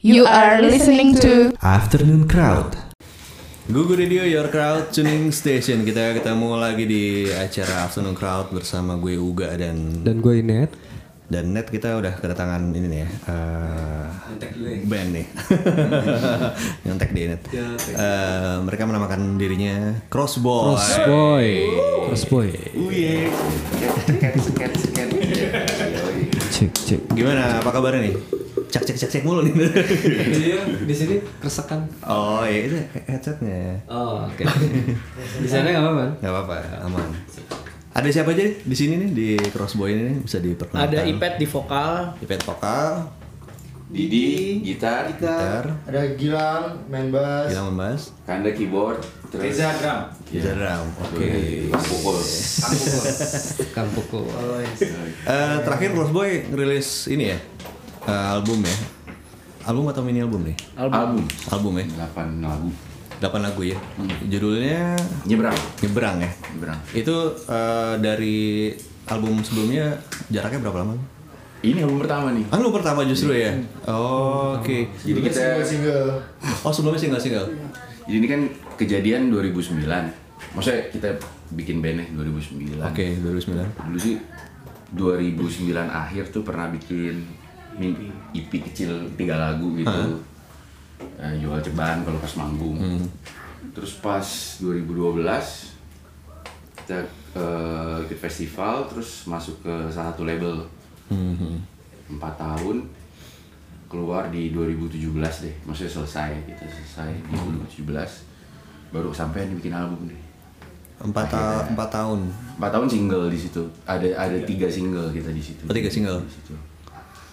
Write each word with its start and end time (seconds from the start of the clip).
You 0.00 0.24
are 0.24 0.64
listening 0.64 1.12
to 1.20 1.52
Afternoon 1.60 2.24
Crowd. 2.24 2.72
Google 3.68 4.00
Radio 4.00 4.24
Your 4.24 4.48
Crowd 4.48 4.88
Tuning 4.90 5.28
Station. 5.30 5.84
Kita 5.84 6.16
ketemu 6.16 6.56
lagi 6.56 6.88
di 6.88 7.04
acara 7.28 7.84
Afternoon 7.84 8.16
Crowd 8.16 8.48
bersama 8.48 8.96
gue 8.96 9.20
Uga 9.20 9.52
dan 9.54 10.00
Dan 10.00 10.24
gue 10.24 10.40
Inet. 10.40 10.72
dan 11.30 11.54
Net 11.54 11.70
kita 11.70 11.94
udah 11.94 12.18
kedatangan 12.18 12.74
ini 12.74 12.86
nih 12.90 13.00
ya 13.04 13.08
eh, 13.30 14.82
band 14.82 15.10
nih. 15.14 15.26
Nyontek 16.88 17.10
di 17.14 17.20
Net 17.28 17.42
Eh, 17.52 18.56
mereka 18.64 18.82
menamakan 18.82 19.36
dirinya 19.36 19.94
Crossboy. 20.08 20.74
Crossboy. 20.74 21.46
Crossboy. 22.08 22.48
Cek 26.50 26.72
cek. 26.74 27.00
gimana? 27.14 27.62
Apa 27.62 27.70
kabarnya 27.70 28.10
nih 28.10 28.39
cek 28.66 28.82
cek 28.82 28.96
cek 28.96 29.10
cek 29.10 29.22
mulu 29.22 29.40
nih 29.42 29.52
Di 30.88 30.94
sini 30.94 31.16
keresakan. 31.38 31.86
oh 32.02 32.42
iya 32.42 32.66
itu 32.66 32.76
headsetnya 33.02 33.78
Oh 33.86 34.24
oke. 34.24 34.42
Di 35.36 35.46
sana 35.46 35.68
nggak 35.68 35.82
apa-apa. 35.82 36.06
nggak 36.18 36.32
apa-apa 36.32 36.56
aman 36.84 37.08
ada 37.90 38.06
siapa 38.06 38.30
aja 38.30 38.46
di 38.46 38.72
sini 38.72 38.94
nih 38.96 39.10
di 39.10 39.28
Crossboy 39.50 39.90
ini 39.90 40.02
nih? 40.04 40.16
bisa 40.20 40.38
diperkenalkan 40.38 40.88
Ada 40.88 41.00
Ipet 41.04 41.34
di 41.36 41.46
vokal, 41.46 42.14
Ipet 42.18 42.40
vokal 42.40 43.02
Didi 43.90 44.62
gitar, 44.62 45.10
gitar 45.10 45.66
Ada 45.82 46.14
Gilang 46.14 46.86
main 46.86 47.10
bass. 47.10 47.50
Gilang 47.50 47.74
membahas 47.74 48.14
Kanda 48.22 48.54
keyboard, 48.54 49.02
terus 49.26 49.42
Reza 49.50 49.74
drum. 49.74 50.00
Gitar 50.30 50.54
drum 50.54 50.86
oke 51.02 51.18
Oke, 51.18 51.30
pukul. 51.82 52.18
Kang 53.74 53.90
Pukul. 53.90 54.30
Eh, 55.26 55.56
terakhir 55.60 55.90
Crossboy 55.90 56.46
ngerilis 56.46 57.10
ini 57.10 57.34
ya 57.34 57.38
eh, 58.02 58.28
album 58.30 58.60
ya 58.60 58.76
album 59.62 59.84
atau 59.86 60.00
mini 60.00 60.20
album 60.20 60.40
nih 60.42 60.56
Album 60.74 61.20
album 61.46 61.72
ya 61.76 61.84
8 62.08 62.40
lagu. 62.40 62.70
8 63.20 63.44
lagu 63.44 63.60
ya 63.62 63.76
judulnya 64.24 64.96
Nyebrang. 65.24 65.56
nyebrang 65.78 66.16
ya 66.18 66.30
Nyebrang. 66.50 66.78
itu 66.92 67.16
eh, 67.46 67.94
dari 67.98 68.72
album 69.06 69.40
sebelumnya 69.40 69.92
jaraknya 70.28 70.60
berapa 70.60 70.80
lama 70.80 70.94
Ini 71.60 71.84
album 71.84 72.00
pertama 72.00 72.32
nih. 72.32 72.44
album 72.48 72.72
pertama 72.72 73.00
justru 73.04 73.32
ya 73.32 73.52
oh, 73.84 74.56
oke 74.56 74.78
Jadi 75.04 75.20
kita 75.20 75.60
single. 75.60 76.24
oh 76.64 76.72
sebelumnya 76.72 76.96
single 76.98 77.20
single 77.20 77.48
jadi 78.00 78.16
ini 78.16 78.26
kan 78.26 78.40
kejadian 78.74 79.30
2009. 79.30 79.86
Maksudnya 80.50 80.82
kita 80.90 81.08
bikin 81.52 81.78
bandnya 81.78 82.08
2009. 82.10 82.80
oke 82.80 83.04
2009 83.22 83.86
Dulu 83.86 83.98
sih 84.00 84.16
2009 84.90 85.70
akhir 85.78 86.24
tuh 86.28 86.42
pernah 86.42 86.66
bikin 86.68 87.22
mini 87.74 88.08
EP 88.32 88.50
kecil 88.50 88.90
tiga 89.14 89.36
lagu 89.36 89.74
gitu. 89.74 90.20
Eh, 91.16 91.34
jual 91.38 91.58
ceban 91.58 92.00
kalau 92.00 92.18
pas 92.18 92.34
manggung. 92.36 92.76
Terus 93.70 93.98
pas 93.98 94.24
2012 94.58 95.76
kita 96.76 96.98
eh, 97.32 97.96
ikut 98.04 98.18
festival 98.18 98.84
terus 98.86 99.24
masuk 99.24 99.60
ke 99.60 99.72
salah 99.88 100.10
satu 100.10 100.24
label. 100.24 100.64
Empat 102.06 102.34
tahun 102.36 102.86
keluar 103.86 104.30
di 104.30 104.50
2017 104.50 105.10
deh, 105.40 105.54
maksudnya 105.64 105.90
selesai 105.92 106.30
kita 106.44 106.62
selesai 106.64 107.10
di 107.10 107.34
2017 107.82 107.82
baru 108.90 109.10
sampai 109.10 109.50
bikin 109.52 109.70
album 109.70 110.06
deh. 110.06 110.20
empat 111.00 111.26
ta- 111.26 111.64
empat 111.64 111.88
tahun 111.88 112.28
Empat 112.54 112.70
tahun 112.70 112.86
single 112.86 113.26
di 113.26 113.38
situ. 113.38 113.62
Ada 113.82 114.06
ada 114.16 114.38
tiga 114.44 114.68
single 114.68 115.10
kita 115.10 115.30
di 115.30 115.40
situ. 115.40 115.64
Oh, 115.64 115.72
tiga 115.72 115.88
single. 115.88 116.20
Di 116.20 116.32
situ. 116.32 116.54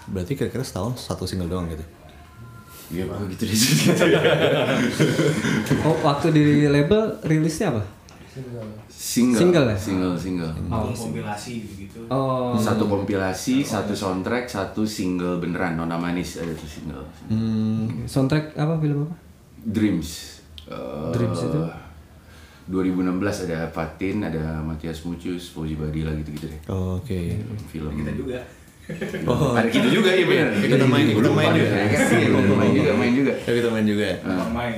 Berarti 0.08 0.40
kira-kira 0.40 0.64
setahun 0.64 0.96
satu 1.00 1.28
single 1.28 1.52
doang 1.52 1.68
gitu 1.68 1.84
Iya 2.88 3.04
pak 3.04 3.20
gitu 3.36 3.44
situ. 3.52 4.00
Oh 5.84 5.96
waktu 6.08 6.32
di 6.32 6.44
label 6.72 7.20
rilisnya 7.28 7.76
apa? 7.76 7.84
Single. 8.88 9.40
Single 9.40 9.68
ya? 9.68 9.78
Single 9.78 10.16
single. 10.16 10.52
Kompilasi 10.72 11.68
gitu. 11.68 12.08
Oh. 12.08 12.56
Satu 12.56 12.88
kompilasi, 12.88 13.60
satu 13.60 13.92
soundtrack, 13.92 14.48
satu 14.48 14.88
single 14.88 15.44
beneran 15.44 15.76
Nona 15.76 16.00
Manis 16.00 16.40
ada 16.40 16.56
tuh 16.56 16.70
single. 16.70 17.04
Soundtrack 18.08 18.56
apa 18.56 18.80
film 18.80 19.04
apa? 19.04 19.16
Dreams. 19.68 20.40
Eh, 20.72 21.12
Dreams 21.12 21.40
itu? 21.44 21.62
2016 22.68 23.48
ada 23.48 23.68
Fatin, 23.72 24.28
ada 24.28 24.60
Matias 24.64 25.04
Mucus, 25.04 25.56
Fauzi 25.56 25.76
Badila 25.76 26.12
gitu-gitu 26.20 26.52
deh. 26.52 26.62
oke 26.72 27.20
Film. 27.68 27.92
Kita 28.00 28.12
juga. 28.16 28.40
Oh. 29.28 29.52
ada 29.52 29.68
kita 29.68 29.88
juga 29.88 30.10
ya 30.10 30.24
bener. 30.24 30.48
Ikutan 30.62 30.88
main- 30.88 31.12
ikutan 31.12 31.34
main 31.34 31.52
juga. 31.52 31.68
Ya? 31.70 31.86
Iya, 31.92 32.28
main 32.50 32.72
juga, 32.72 32.92
main 32.94 33.12
juga. 33.12 33.34
Ya, 33.36 33.52
kita 33.54 33.68
main 33.68 33.86
juga 33.86 34.04
ya. 34.06 34.18
Pemain. 34.24 34.76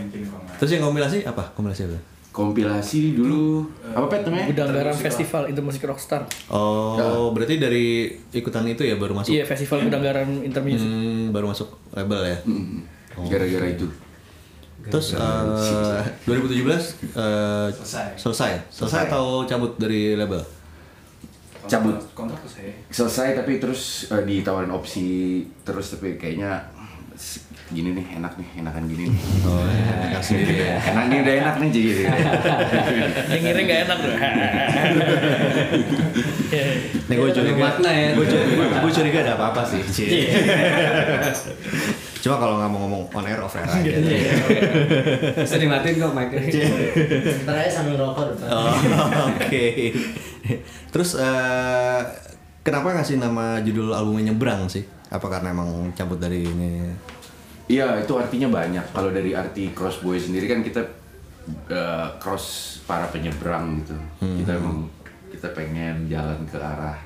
Terus 0.58 0.70
yang 0.74 0.84
kompilasi 0.84 1.18
apa? 1.24 1.44
Kompilasi 1.53 1.81
apa? 1.86 2.00
Kompilasi 2.30 3.14
dulu 3.14 3.66
apa 3.90 4.06
pet 4.08 4.22
namanya? 4.24 4.46
Gudang 4.47 4.70
Garam 4.72 4.96
Festival 4.96 5.44
itu 5.46 5.59
musik 5.59 5.84
rockstar. 5.84 6.25
Oh, 6.47 7.30
berarti 7.30 7.58
dari 7.58 8.06
ikutan 8.31 8.66
itu 8.66 8.81
ya 8.81 8.96
baru 8.96 9.14
masuk 9.14 9.30
Iya, 9.30 9.46
festival 9.46 9.84
Gudang 9.84 10.02
Garam 10.02 10.30
Intermusic. 10.40 10.81
Hmm, 10.81 11.30
baru 11.30 11.50
masuk 11.50 11.70
label 11.91 12.22
ya. 12.26 12.38
Mm, 12.46 12.86
Gara-gara 13.26 13.68
itu. 13.68 13.88
Terus 14.80 15.14
eh, 15.14 16.02
2017 16.24 16.66
eh, 17.14 17.68
Selesai. 17.76 18.08
selesai. 18.16 18.52
Selesai 18.70 19.02
atau 19.06 19.44
cabut 19.44 19.76
dari 19.76 20.16
label? 20.16 20.40
Cabut. 21.68 21.97
Kontrak 22.14 22.40
selesai. 22.46 22.72
selesai 22.88 23.28
tapi 23.36 23.59
terus 23.59 24.08
eh, 24.08 24.24
ditawarin 24.24 24.72
opsi 24.72 25.44
terus 25.62 25.92
tapi 25.92 26.16
kayaknya 26.16 26.72
gini 27.70 27.94
nih 27.94 28.18
enak 28.18 28.34
nih 28.34 28.50
enakan 28.58 28.84
gini 28.88 29.03
nih 29.12 29.20
Oh, 29.46 29.62
enak 30.09 30.24
sendiri 30.24 30.56
ya. 30.58 30.80
enak 30.90 31.06
nih 31.06 31.18
udah 31.22 31.34
enak 31.44 31.56
nih 31.59 31.70
jadi 31.70 31.92
Yang 33.30 33.42
ngiring 33.44 33.66
gak 33.68 33.80
enak 33.86 33.97
tuh. 34.00 34.14
Nih 37.06 37.16
gue 37.16 37.30
curiga. 37.30 37.62
Makna 37.62 37.90
ya. 37.94 38.08
Gue 38.18 38.26
curiga, 38.26 38.81
gue 38.81 38.91
curiga 38.91 39.20
ada 39.22 39.34
apa-apa 39.38 39.62
sih. 39.68 39.81
Cuma 42.19 42.35
kalau 42.35 42.59
nggak 42.59 42.69
mau 42.72 42.80
ngomong 42.84 43.02
on 43.16 43.25
air 43.28 43.40
off 43.40 43.56
air 43.56 43.68
aja. 43.68 43.91
Bisa 45.44 45.56
dimatiin 45.56 45.96
kok 46.03 46.12
mic-nya. 46.12 46.41
Ntar 47.47 47.56
aja 47.56 47.72
sambil 47.80 47.96
rokok 47.96 48.35
depan. 48.35 48.47
Oh, 48.52 48.75
Oke. 49.35 49.96
Terus 50.91 51.16
eh, 51.16 52.02
kenapa 52.62 52.91
ngasih 52.96 53.24
nama 53.24 53.63
judul 53.63 53.96
albumnya 53.96 54.31
Nyebrang 54.31 54.68
sih? 54.68 54.84
Apa 55.09 55.25
karena 55.31 55.56
emang 55.56 55.96
cabut 55.96 56.19
dari 56.19 56.44
ini? 56.44 56.91
iya 57.69 58.02
itu 58.02 58.13
artinya 58.18 58.50
banyak 58.50 58.81
kalau 58.91 59.13
dari 59.13 59.38
arti 59.38 59.72
crossboy 59.78 60.18
sendiri 60.18 60.50
kan 60.50 60.66
kita 60.66 60.81
eh, 61.69 62.08
cross 62.18 62.78
para 62.90 63.06
penyeberang 63.13 63.85
gitu 63.85 63.96
kita 64.41 64.58
emang 64.58 64.90
kita 65.29 65.53
pengen 65.53 66.09
jalan 66.09 66.41
ke 66.50 66.58
arah 66.58 66.97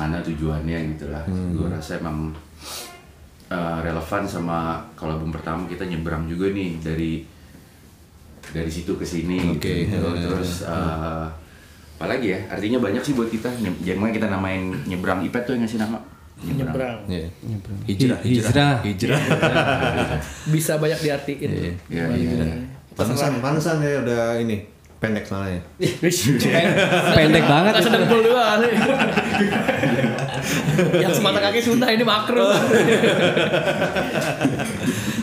mana 0.00 0.24
tujuannya 0.24 0.96
gitu 0.96 1.12
lah 1.12 1.22
gue 1.28 1.68
rasa 1.68 2.00
emang 2.00 2.32
eh, 3.50 3.78
relevan 3.82 4.22
sama 4.24 4.80
kalau 4.94 5.18
album 5.18 5.34
pertama 5.34 5.66
kita 5.66 5.84
nyebrang 5.84 6.30
juga 6.30 6.48
nih 6.54 6.78
dari 6.78 7.12
dari 8.50 8.70
situ 8.70 8.96
ke 8.96 9.04
sini 9.04 9.58
Oke. 9.58 9.90
gitu. 9.90 9.98
terus 10.16 10.64
eh, 10.64 11.26
apalagi 12.00 12.32
ya 12.32 12.40
artinya 12.48 12.80
banyak 12.80 13.02
sih 13.04 13.12
buat 13.12 13.28
kita 13.28 13.52
jangan 13.84 14.08
kita 14.08 14.26
namain 14.32 14.72
nyebrang 14.88 15.20
ipet 15.26 15.44
tuh 15.44 15.52
yang 15.58 15.68
ngasih 15.68 15.82
nama 15.82 16.00
Nyebrang. 16.40 17.04
Iya. 17.04 17.28
Hijrah, 17.84 18.18
Hijrah. 18.24 18.76
hijrah. 18.80 19.20
Bisa 20.56 20.80
banyak 20.80 20.96
diartiin. 21.04 21.50
Iya. 21.52 21.72
Iya, 21.92 22.04
iya. 22.16 22.44
Panesan, 22.96 23.44
panesan 23.44 23.84
ya 23.84 24.00
udah 24.00 24.40
ini 24.40 24.64
pendek 25.00 25.24
soalnya. 25.28 25.60
Pendek 27.16 27.44
banget. 27.52 27.74
Dua. 28.08 28.46
Yang 31.04 31.12
semata 31.20 31.40
kaki 31.40 31.60
Sunda 31.62 31.86
ini 31.92 32.04
makro. 32.04 32.50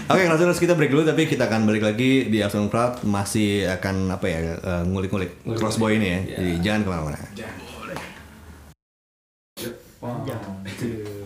Oke, 0.07 0.23
kalau 0.23 0.39
terus 0.39 0.59
kita 0.63 0.71
break 0.71 0.91
dulu 0.95 1.03
tapi 1.03 1.27
kita 1.27 1.51
akan 1.51 1.67
balik 1.67 1.83
lagi 1.83 2.31
di 2.31 2.39
Afternoon 2.39 2.71
Crowd 2.71 3.03
masih 3.03 3.67
akan 3.67 4.15
apa 4.15 4.25
ya 4.31 4.39
eh, 4.55 4.83
ngulik-ngulik 4.87 5.43
Crossboy 5.59 5.99
ini 5.99 6.07
ya. 6.07 6.19
Jadi 6.39 6.51
jangan 6.63 6.81
ke 6.87 6.89
mana-mana. 6.89 7.19
membuka 9.97 10.37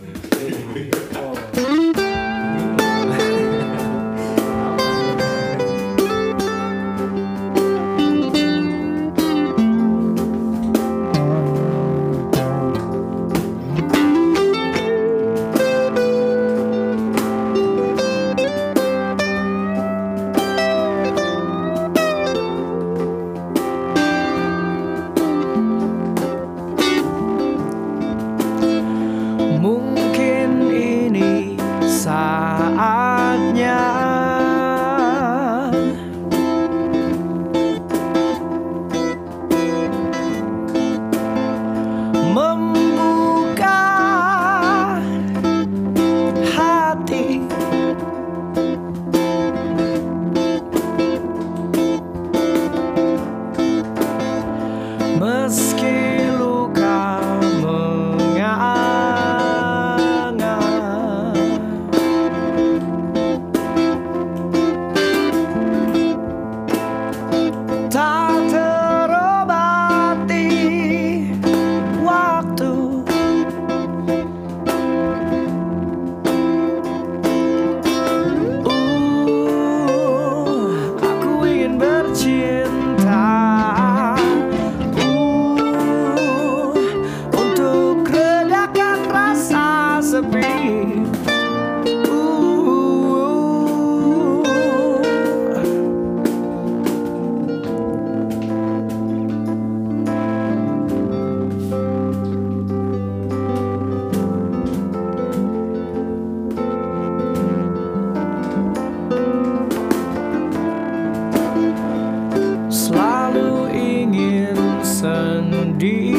sendiri 115.82 116.11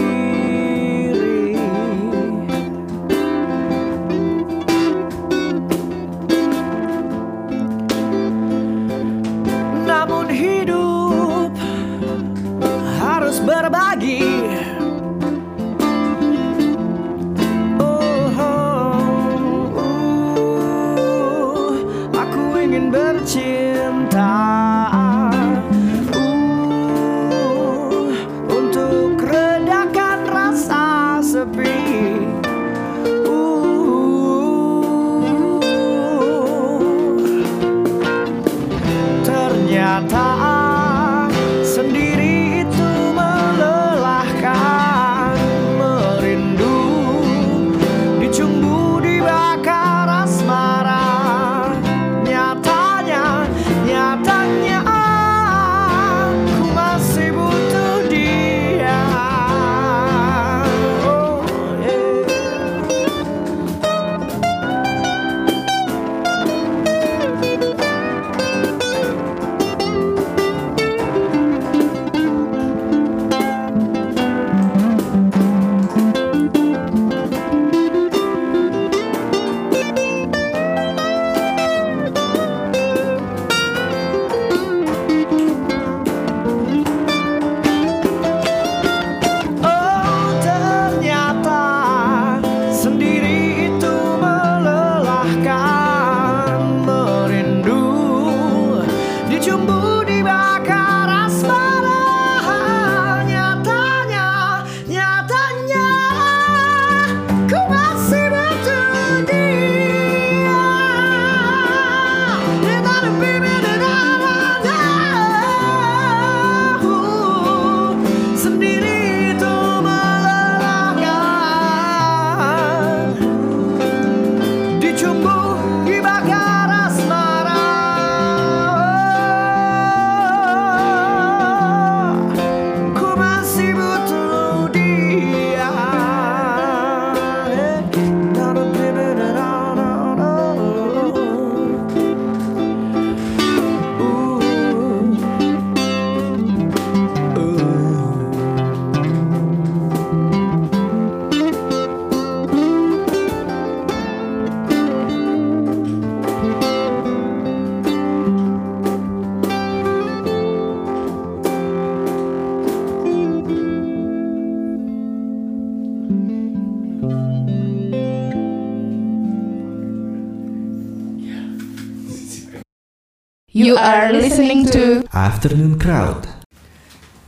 are 173.83 174.15
listening 174.15 174.63
to 174.63 175.03
Afternoon 175.11 175.75
Crowd. 175.75 176.23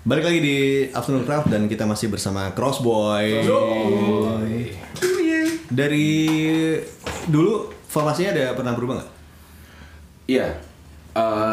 Balik 0.08 0.24
lagi 0.24 0.40
di 0.40 0.58
Afternoon 0.88 1.28
Crowd 1.28 1.52
dan 1.52 1.68
kita 1.68 1.84
masih 1.84 2.08
bersama 2.08 2.48
Crossboy. 2.56 3.44
Dari 5.68 6.16
dulu 7.28 7.76
formasinya 7.92 8.32
ada 8.32 8.56
pernah 8.56 8.72
berubah 8.72 9.04
nggak? 9.04 9.12
Iya. 10.32 10.48
Eh, 11.12 11.45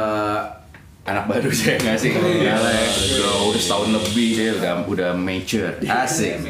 anak 1.12 1.24
baru 1.28 1.50
saya 1.58 1.76
nggak 1.78 1.96
sih? 2.00 2.10
Udah, 2.16 2.56
lah 2.56 2.72
udah, 2.72 3.32
udah 3.52 3.60
setahun 3.60 3.88
lebih 3.92 4.28
dia 4.34 4.50
udah 4.56 4.72
udah 4.88 5.10
mature. 5.12 5.76
Asik. 5.84 6.40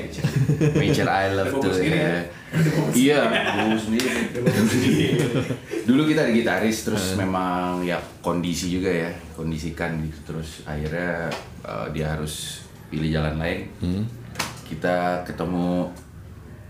mature 0.79 1.11
I 1.11 1.35
love 1.35 1.53
tuh 1.59 1.75
ya. 1.83 2.23
Iya. 2.93 3.21
Dulu 5.89 6.03
kita 6.07 6.29
ada 6.29 6.33
gitaris 6.33 6.87
terus 6.87 7.19
memang 7.19 7.83
ya 7.83 7.99
kondisi 8.23 8.71
juga 8.71 8.93
ya, 8.93 9.11
kondisikan 9.35 9.99
gitu 10.07 10.19
terus 10.33 10.63
akhirnya 10.63 11.33
eh, 11.67 11.87
dia 11.91 12.15
harus 12.15 12.63
pilih 12.93 13.11
jalan 13.11 13.37
lain. 13.41 13.61
Kita 14.69 15.27
ketemu 15.27 15.91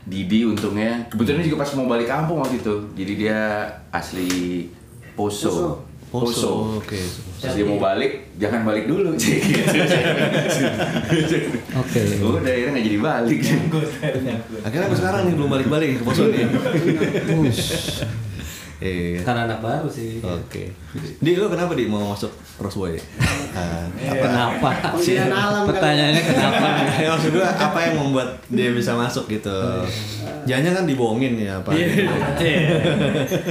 Didi 0.03 0.43
untungnya 0.43 1.07
kebetulan 1.07 1.47
juga 1.47 1.63
pas 1.63 1.71
mau 1.79 1.87
balik 1.87 2.11
kampung 2.11 2.43
waktu 2.43 2.59
itu. 2.59 2.75
Jadi 2.99 3.13
dia 3.15 3.71
asli 3.95 4.67
Poso. 5.15 5.47
Poso. 5.47 5.92
Oke. 6.13 7.01
Terus 7.41 7.55
dia 7.57 7.65
mau 7.65 7.81
balik, 7.81 8.37
jangan 8.37 8.69
balik 8.69 8.85
dulu, 8.85 9.17
cek 9.21 9.41
gitu. 9.41 9.79
Oke. 11.73 12.01
Udah 12.21 12.53
akhirnya 12.53 12.71
nggak 12.77 12.87
jadi 12.87 12.99
balik. 13.01 13.41
Akhirnya 14.61 14.87
aku 14.93 14.97
sekarang 15.01 15.21
nih 15.27 15.35
belum 15.41 15.51
balik-balik 15.51 15.89
ke 15.99 16.05
Poso 16.05 16.29
nih. 16.29 16.45
Iya. 18.83 19.23
Karena 19.23 19.47
anak 19.47 19.63
baru 19.63 19.87
sih. 19.87 20.19
Oke. 20.19 20.75
Di 21.23 21.39
lu 21.39 21.47
kenapa 21.47 21.79
di 21.79 21.87
mau 21.87 22.11
masuk 22.11 22.35
Crossboy? 22.59 22.99
Ah, 23.55 23.87
Kenapa? 23.95 24.69
Panggilan 24.83 25.31
alam 25.31 25.63
kali. 25.63 25.71
Pertanyaannya 25.71 26.23
kenapa? 26.27 26.67
ya 27.03 27.09
maksud 27.15 27.31
gua 27.31 27.47
apa 27.47 27.79
yang 27.79 27.95
membuat 28.03 28.43
dia 28.51 28.75
bisa 28.75 28.99
masuk 28.99 29.31
gitu? 29.31 29.55
Jangan 30.43 30.73
kan 30.75 30.85
dibohongin 30.85 31.35
ya? 31.37 31.59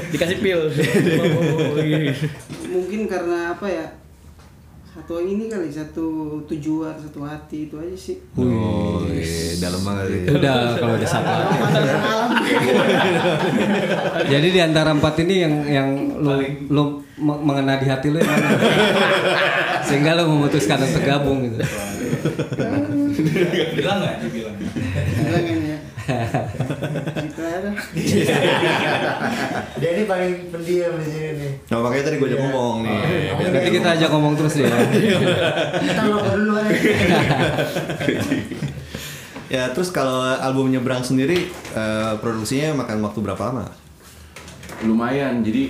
Dikasih 0.08 0.38
pil. 0.40 0.60
Oh, 0.60 1.76
iya. 1.82 2.12
mungkin 2.68 3.06
karena 3.06 3.52
apa 3.52 3.68
ya 3.68 3.88
satu 4.88 5.20
ini 5.20 5.48
kali 5.48 5.72
satu 5.72 6.04
tujuan 6.46 6.92
satu 6.94 7.24
hati 7.24 7.64
itu 7.66 7.76
aja 7.76 7.96
sih 7.96 8.20
Oh, 8.36 9.08
iya, 9.08 9.56
dalam 9.58 9.80
banget. 9.82 10.28
ya. 10.28 10.36
Udah 10.36 10.56
kalau 10.76 10.94
udah 10.94 11.10
satu 11.10 11.32
hati. 11.32 11.56
Jadi 14.28 14.48
di 14.50 14.60
antara 14.60 14.92
empat 14.92 15.16
ini 15.22 15.36
yang 15.40 15.54
yang 15.66 15.88
lu 16.18 16.36
lu 16.68 16.84
me- 17.18 17.42
mengena 17.42 17.76
di 17.76 17.88
hati 17.88 18.08
lu 18.08 18.20
yang 18.20 18.28
mana? 18.28 18.50
Sehingga 19.88 20.12
lu 20.14 20.28
memutuskan 20.30 20.80
untuk 20.80 21.02
gabung 21.02 21.40
gitu. 21.46 21.56
Bilang 23.74 23.98
nggak? 23.98 24.16
Dibilang. 24.22 24.56
Gitu 27.26 27.42
aja 27.42 27.72
Dia 29.82 29.90
ini 29.98 30.04
paling 30.06 30.34
pendiam 30.50 30.94
di 30.98 31.06
sini 31.06 31.30
nih. 31.38 31.52
Nah, 31.74 31.80
makanya 31.82 32.04
tadi 32.10 32.16
gue 32.18 32.28
ajak 32.30 32.42
ngomong 32.42 32.76
nih. 32.86 33.00
biar 33.38 33.50
Nanti 33.54 33.70
kita 33.76 33.90
ajak 33.98 34.10
ngomong 34.14 34.34
terus 34.38 34.56
ya. 34.62 34.70
Kita 35.80 36.02
ngerokok 36.06 36.34
dulu 36.38 36.54
aja. 36.58 36.72
Ya 39.52 39.68
terus 39.76 39.92
kalau 39.92 40.24
album 40.24 40.72
Nyebrang 40.72 41.04
sendiri 41.04 41.52
eh, 41.76 42.14
produksinya 42.24 42.72
makan 42.72 43.04
waktu 43.04 43.20
berapa 43.20 43.52
lama? 43.52 43.68
lumayan 44.86 45.46
jadi 45.46 45.70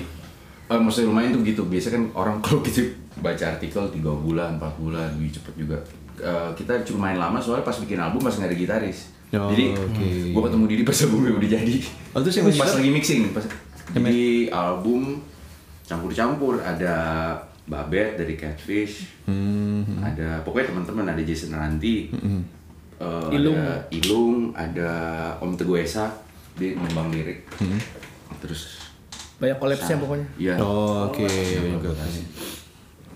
eh, 0.72 0.80
maksudnya 0.80 1.12
lumayan 1.12 1.36
tuh 1.36 1.42
gitu 1.44 1.64
biasa 1.68 1.88
kan 1.92 2.04
orang 2.16 2.38
kalau 2.44 2.64
kita 2.64 2.96
baca 3.20 3.44
artikel 3.58 3.84
tiga 3.92 4.12
bulan 4.16 4.56
empat 4.56 4.74
bulan 4.80 5.12
lebih 5.20 5.36
cepet 5.36 5.54
juga 5.60 5.78
Eh, 6.22 6.50
kita 6.54 6.86
cuma 6.86 7.10
main 7.10 7.18
lama 7.18 7.36
soalnya 7.36 7.62
pas 7.62 7.74
bikin 7.74 7.98
album 7.98 8.22
masih 8.22 8.40
nggak 8.40 8.52
ada 8.52 8.60
gitaris 8.60 9.00
Oh, 9.32 9.48
jadi 9.48 9.72
oke. 9.72 10.06
gua 10.32 10.44
ketemu 10.46 10.64
Didi 10.68 10.84
pas 10.84 10.98
albumnya 11.02 11.32
udah 11.34 11.50
jadi 11.52 11.76
Oh, 12.12 12.20
terus 12.20 12.36
yang 12.36 12.46
pas 12.52 12.72
lagi 12.72 12.90
mixing 12.90 13.22
pas 13.32 13.46
jadi 13.90 14.22
album 14.50 15.24
campur-campur 15.84 16.60
ada 16.60 16.94
Babet 17.64 18.16
dari 18.16 18.36
Catfish 18.36 19.08
Hmm. 19.26 19.82
ada 19.98 20.44
pokoknya 20.44 20.70
teman-teman 20.70 21.06
ada 21.10 21.22
Jason 21.22 21.52
Ranti 21.52 22.12
eh, 22.12 23.28
Ilung. 23.32 23.56
ada 23.56 23.88
Ilung 23.90 24.38
ada 24.52 24.92
Om 25.40 25.56
Teguh 25.56 25.80
Esa 25.80 26.12
dia 26.54 26.76
ngembang 26.76 27.10
lirik 27.10 27.48
terus 28.38 28.78
Banyak 29.42 29.58
collapse-nya 29.58 29.98
pokoknya. 29.98 30.28
Iya. 30.38 30.54
Oh, 30.62 31.10
oke. 31.10 31.26
Iya, 31.26 31.74
Oke. 31.74 31.90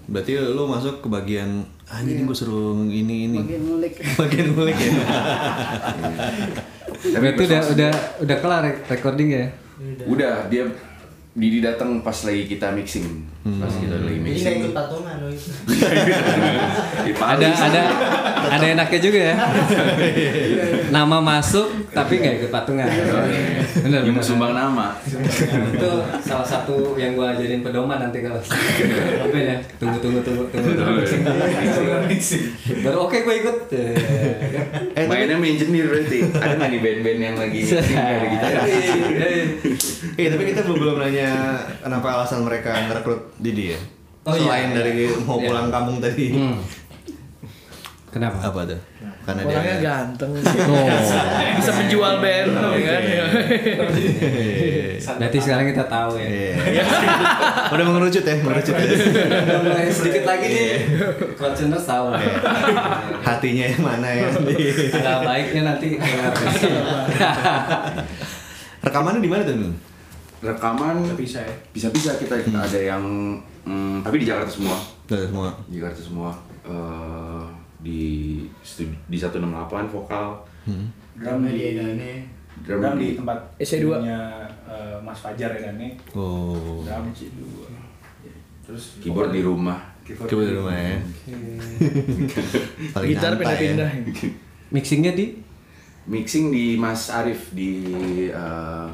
Berarti 0.08 0.32
lu 0.34 0.66
masuk 0.66 0.98
ke 0.98 1.08
bagian 1.08 1.62
ah 1.86 2.02
ini 2.02 2.26
gue 2.26 2.34
suruh 2.34 2.82
ini 2.84 3.30
ini. 3.30 3.38
bagian 3.38 3.62
ngulik 3.64 3.94
bagian 4.20 4.48
ngulik 4.52 4.78
ya. 4.80 4.92
Berarti 7.14 7.42
udah 7.46 7.62
udah 7.72 7.92
udah 8.26 8.38
kelar 8.42 8.62
re- 8.66 8.82
recording 8.88 9.30
ya? 9.30 9.46
Udah, 10.06 10.50
dia 10.50 10.66
Didi 11.36 11.60
datang 11.60 12.00
pas 12.00 12.16
lagi 12.16 12.48
kita 12.48 12.72
mixing. 12.72 13.04
Pas 13.60 13.68
kita 13.70 14.00
lagi 14.00 14.18
Jadi 14.18 14.24
mixing. 14.24 14.56
ikut 14.58 14.72
patungan 14.72 15.20
loh 15.20 15.28
itu. 15.28 15.52
Ada 17.14 17.48
ada 17.52 17.82
ada 18.48 18.66
enaknya 18.66 19.00
juga 19.00 19.20
ya. 19.22 19.36
Nama 20.90 21.18
masuk 21.20 21.92
tapi 21.92 22.24
nggak 22.24 22.34
ikut 22.40 22.50
patungan. 22.50 22.88
Benar 23.84 24.02
benar. 24.02 24.24
sumbang 24.24 24.56
nama. 24.56 24.96
itu 25.06 25.92
salah 26.24 26.48
satu 26.48 26.96
yang 26.96 27.14
gua 27.14 27.36
jadiin 27.36 27.60
pedoman 27.62 28.00
nanti 28.00 28.24
kalau 28.24 28.40
apa 28.40 29.36
ya 29.36 29.56
tunggu 29.76 30.00
tunggu 30.00 30.20
tunggu 30.24 30.44
tunggu 30.48 30.72
tunggu 30.72 31.04
mixing 32.08 32.48
baru 32.80 32.98
oke 33.06 33.18
gue 33.20 33.36
ikut 33.44 33.58
Eh, 34.96 35.04
Mainnya 35.04 35.36
main 35.36 35.52
engineer 35.54 35.86
berarti. 35.86 36.24
Ada 36.32 36.54
nggak 36.56 36.72
di 36.72 36.80
band-band 36.80 37.20
yang 37.20 37.36
lagi 37.36 37.60
mixing 37.60 38.00
ada 38.00 38.24
gitar? 38.24 38.52
Eh, 40.14 40.28
tapi 40.34 40.44
kita 40.46 40.62
belum 40.62 40.78
belum 40.78 40.96
nanya 41.00 41.30
kenapa 41.80 42.08
alasan 42.16 42.46
mereka 42.46 42.72
ngerekrut 42.86 43.34
Didi 43.38 43.74
ya. 43.74 43.80
Oh, 44.26 44.34
iya. 44.34 44.42
Selain 44.42 44.70
dari 44.74 44.92
mau 45.22 45.38
Iya. 45.38 45.48
pulang 45.48 45.68
kampung 45.70 45.98
tadi. 46.00 46.34
Hmm. 46.34 46.58
kenapa 48.10 48.40
Apa 48.42 48.64
tuh? 48.64 48.80
Karena 49.22 49.42
Orangnya 49.42 49.76
dia 49.76 49.82
ganteng. 49.84 50.32
Bisa 51.58 51.72
menjual 51.74 52.14
band, 52.22 52.50
ya 52.54 52.80
kan? 52.86 53.02
berarti 55.06 55.38
sekarang 55.38 55.66
kita 55.70 55.86
tahu 55.86 56.18
ya 56.18 56.26
Iya. 56.26 56.84
Udah 57.70 57.86
mengerucut 57.86 58.24
ya, 58.24 58.36
mengerucut 58.42 58.74
ya. 58.74 58.86
udah 58.90 59.60
mulai 59.62 59.86
sedikit 59.90 60.24
lagi 60.26 60.46
nih 60.50 60.70
Fortuners 61.38 61.86
tahu 61.86 62.06
Hatinya 63.22 63.66
yang 63.68 63.82
mana 63.82 64.10
ya. 64.10 64.30
ada 64.96 65.22
baiknya 65.22 65.62
nanti 65.68 65.98
Rekamannya 68.82 69.22
di 69.22 69.30
mana 69.30 69.42
tuh? 69.44 69.74
Rekaman 70.42 70.96
Bisa 71.16 71.40
ya. 71.40 71.54
bisa-bisa 71.72 72.16
kita 72.16 72.36
ada 72.38 72.80
yang 72.80 73.04
hmm, 73.64 74.02
tapi 74.02 74.22
di 74.22 74.28
Jakarta 74.28 74.52
semua. 74.52 74.78
Tuh, 75.06 75.18
semua. 75.22 75.50
Di 75.66 75.80
Jakarta 75.80 76.02
semua. 76.02 76.32
Eh, 76.62 77.44
di 77.80 78.02
studi- 78.60 78.98
di 79.06 79.18
168 79.18 79.86
vokal. 79.88 80.42
Drum 81.16 81.46
di 81.46 81.62
ini. 81.74 82.14
Drum 82.66 82.80
drum 82.82 82.96
di- 82.98 83.14
di 83.14 83.18
tempat 83.20 83.40
SC2. 83.60 83.86
punya, 84.02 84.20
eh, 84.66 84.96
Mas 85.00 85.20
Fajar 85.20 85.50
ya 85.52 85.70
kan 85.70 85.76
nih. 85.78 85.94
Oh. 86.14 86.82
Drum 86.82 87.06
C2. 87.12 87.40
Terus 88.66 88.98
Keyboard 88.98 89.30
di 89.30 89.42
rumah. 89.42 89.78
keyboard 90.02 90.30
Coba 90.30 90.42
di 90.44 90.54
rumah 90.54 90.74
ya. 90.74 90.98
Paling 92.94 93.10
Gitar 93.10 93.32
nyantai 93.34 93.42
pindah-pindah. 93.42 93.90
ya. 93.90 94.30
mixingnya 94.74 95.14
di 95.14 95.26
Mixing 96.06 96.54
di 96.54 96.78
Mas 96.78 97.10
Arif 97.10 97.50
di 97.50 97.70
eh, 98.30 98.90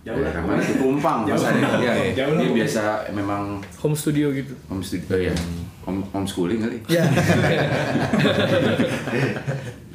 Jauh 0.00 0.16
daerah 0.16 0.40
lah. 0.40 0.44
mana 0.48 0.62
di 0.62 0.74
Tumpang 0.74 1.18
Jauh. 1.24 1.36
Arif 1.36 1.60
ya, 1.78 1.92
Jauh 2.16 2.34
dia 2.34 2.50
biasa 2.54 2.82
memang 3.12 3.60
Home 3.78 3.92
studio 3.92 4.32
gitu. 4.32 4.56
home 4.66 4.80
studio 4.80 5.12
ya 5.20 5.34
home 5.80 6.00
homeschooling 6.08 6.58
kali 6.58 6.78
Ya. 6.86 7.04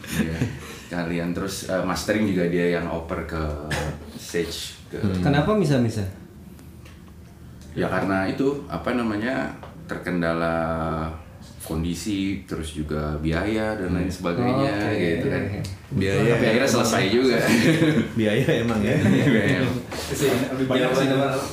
Iya. 0.05 0.37
kalian 0.87 1.33
terus 1.33 1.65
eh, 1.67 1.81
mastering 1.81 2.23
juga 2.25 2.45
dia 2.45 2.77
yang 2.77 2.87
oper 2.87 3.25
ke 3.25 3.41
stage 4.15 4.77
ke 4.87 5.01
kenapa 5.19 5.57
bisa 5.57 5.81
bisa 5.81 6.05
ya 7.73 7.89
karena 7.89 8.23
itu 8.23 8.63
apa 8.65 8.93
namanya 8.93 9.49
terkendala 9.85 10.55
kondisi 11.65 12.45
terus 12.45 12.77
juga 12.77 13.17
biaya 13.17 13.73
dan 13.73 13.97
lain 13.97 14.05
sebagainya 14.07 14.73
Oke. 14.85 15.01
gitu 15.17 15.27
kan. 15.33 15.43
Biaya. 15.97 16.37
tapi 16.37 16.45
akhirnya 16.53 16.69
selesai 16.69 17.03
juga. 17.09 17.37
Biaya 18.19 18.45
emang 18.61 18.79
ya. 18.85 18.95
Biaya. 19.01 19.59
Lebih 20.53 20.65
banyak 20.69 20.89
sih. 20.93 21.07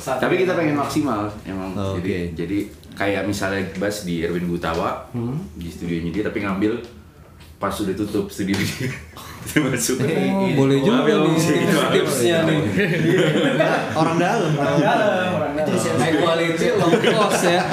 tapi 0.05 0.33
kita 0.45 0.53
pengen 0.53 0.77
maksimal 0.77 1.25
emang. 1.43 1.73
Oh, 1.73 1.97
jadi 1.97 2.29
oke. 2.29 2.37
jadi 2.37 2.57
kayak 2.93 3.25
misalnya 3.25 3.65
bass 3.81 4.05
di 4.05 4.21
Erwin 4.21 4.45
Gutawa 4.45 5.09
di 5.57 5.67
studionya 5.73 6.13
dia 6.13 6.23
tapi 6.29 6.45
ngambil 6.45 6.77
pas 7.57 7.71
sudah 7.71 7.95
tutup 7.95 8.27
studio 8.29 8.53
dia 8.53 8.91
masuk. 9.65 10.03
Oh, 10.03 10.47
boleh 10.55 10.77
juga 10.83 11.07
ya, 11.07 11.15
nih. 11.23 11.35
tipsnya 11.95 12.37
nih. 12.43 12.59
Orang 13.95 14.19
dalam. 14.19 14.51
Orang 14.55 14.77
dalam, 14.83 15.27
orang 15.35 15.53
dalam. 15.55 15.99
high 15.99 16.15
quality 16.19 16.67
low 16.75 16.91
cost 16.91 17.47
ya 17.47 17.63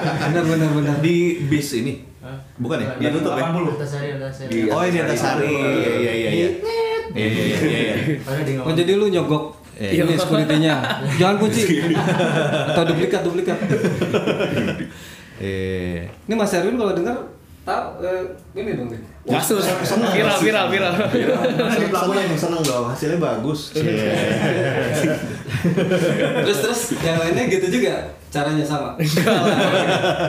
benar 0.00 0.44
benar 0.44 0.68
benar 0.72 0.96
Di 0.98 1.16
bis 1.46 1.68
ini. 1.76 1.94
Bukan 2.56 2.76
ya? 2.76 2.88
Dia 2.98 3.10
tutup 3.10 3.32
ya. 3.34 3.48
80. 3.48 3.74
Atas 3.74 3.90
hari, 3.96 4.08
atas 4.14 4.36
hari. 4.38 4.50
Di- 4.52 4.68
Oh, 4.68 4.82
ini 4.82 4.98
atas 5.00 5.20
hari. 5.22 5.48
Iya 5.48 5.70
iya 5.96 6.12
iya 6.12 6.30
iya. 6.30 6.48
Iya 7.10 7.26
iya 7.26 7.44
iya 7.44 7.58
iya. 7.58 7.94
Di 8.20 8.52
Oh 8.58 8.72
jadi 8.72 8.92
lu 8.94 9.08
nyogok 9.08 9.44
Iya. 9.80 10.04
ini 10.04 10.12
security-nya. 10.12 10.74
Jangan 11.16 11.36
kunci. 11.40 11.80
Atau 12.68 12.84
duplikat 12.84 13.24
duplikat. 13.24 13.56
Eh, 15.40 16.04
Ini 16.28 16.34
Mas 16.36 16.52
Erwin 16.52 16.76
kalau 16.76 16.92
dengar 16.92 17.16
tahu 17.62 18.04
eh, 18.04 18.24
ini 18.52 18.76
dong 18.76 18.92
nih. 18.92 19.00
Kasus. 19.20 19.64
Viral, 20.10 20.38
viral, 20.40 20.66
viral. 20.72 20.94
seneng 22.00 22.32
seneng 22.34 22.62
dong 22.64 22.88
hasilnya 22.88 23.18
bagus. 23.20 23.76
Terus 26.40 26.58
terus 26.58 26.80
yang 27.00 27.20
lainnya 27.20 27.44
gitu 27.46 27.66
juga 27.70 28.00
caranya 28.32 28.64
sama. 28.64 28.96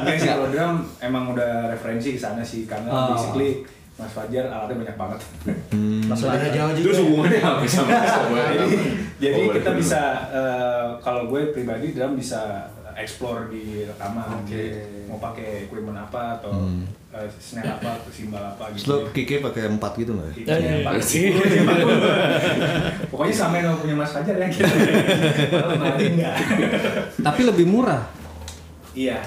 Enggak 0.04 0.18
sih 0.18 0.28
kalau 0.28 0.52
drum 0.52 0.74
emang 1.00 1.32
udah 1.32 1.72
referensi 1.72 2.16
ke 2.16 2.20
sana 2.20 2.44
sih 2.44 2.68
karena 2.68 2.92
Oh. 2.92 3.16
basically 3.16 3.64
Mas 3.96 4.12
Fajar 4.12 4.50
alatnya 4.50 4.82
banyak 4.82 4.98
banget. 4.98 5.20
Mas 6.10 6.20
Ada 6.20 6.50
jauh 6.50 6.72
juga. 6.74 6.86
terus 6.90 7.00
hubungannya 7.00 7.40
apa 7.40 7.64
sama 7.64 7.92
sama 8.02 8.40
jadi 8.58 8.76
jadi 9.22 9.40
Oh, 9.40 9.54
kita 9.54 9.72
bisa 9.72 10.02
eh, 10.28 10.86
kalau 11.00 11.30
gue 11.30 11.54
pribadi 11.54 11.94
drum 11.94 12.18
bisa 12.18 12.66
explore 12.92 13.48
di 13.48 13.86
rekaman 13.86 14.44
mau 15.08 15.16
pakai 15.16 15.70
equipment 15.70 15.96
apa 15.98 16.42
atau 16.42 16.52
Hmm. 16.52 16.84
Eh, 17.12 17.27
snare 17.38 17.70
apa 17.75 17.89
atau 18.00 18.12
simbal 18.12 18.39
apa 18.39 18.63
Terus 18.72 18.84
gitu 18.84 18.91
lo 18.91 18.98
kiki 19.12 19.36
pakai 19.44 19.68
empat 19.68 19.91
gitu 20.00 20.12
nggak? 20.15 20.32
Iya, 20.36 20.56
iya, 20.56 20.75
pakai 20.88 21.03
pokoknya 23.12 23.36
sama 23.36 23.56
punya 23.77 23.96
Mas 24.00 24.12
Fajar 24.15 24.36
ya. 24.39 24.48
Gitu 24.48 24.63
Tapi 27.20 27.41
lebih 27.44 27.65
murah. 27.68 28.08
iya. 28.96 29.20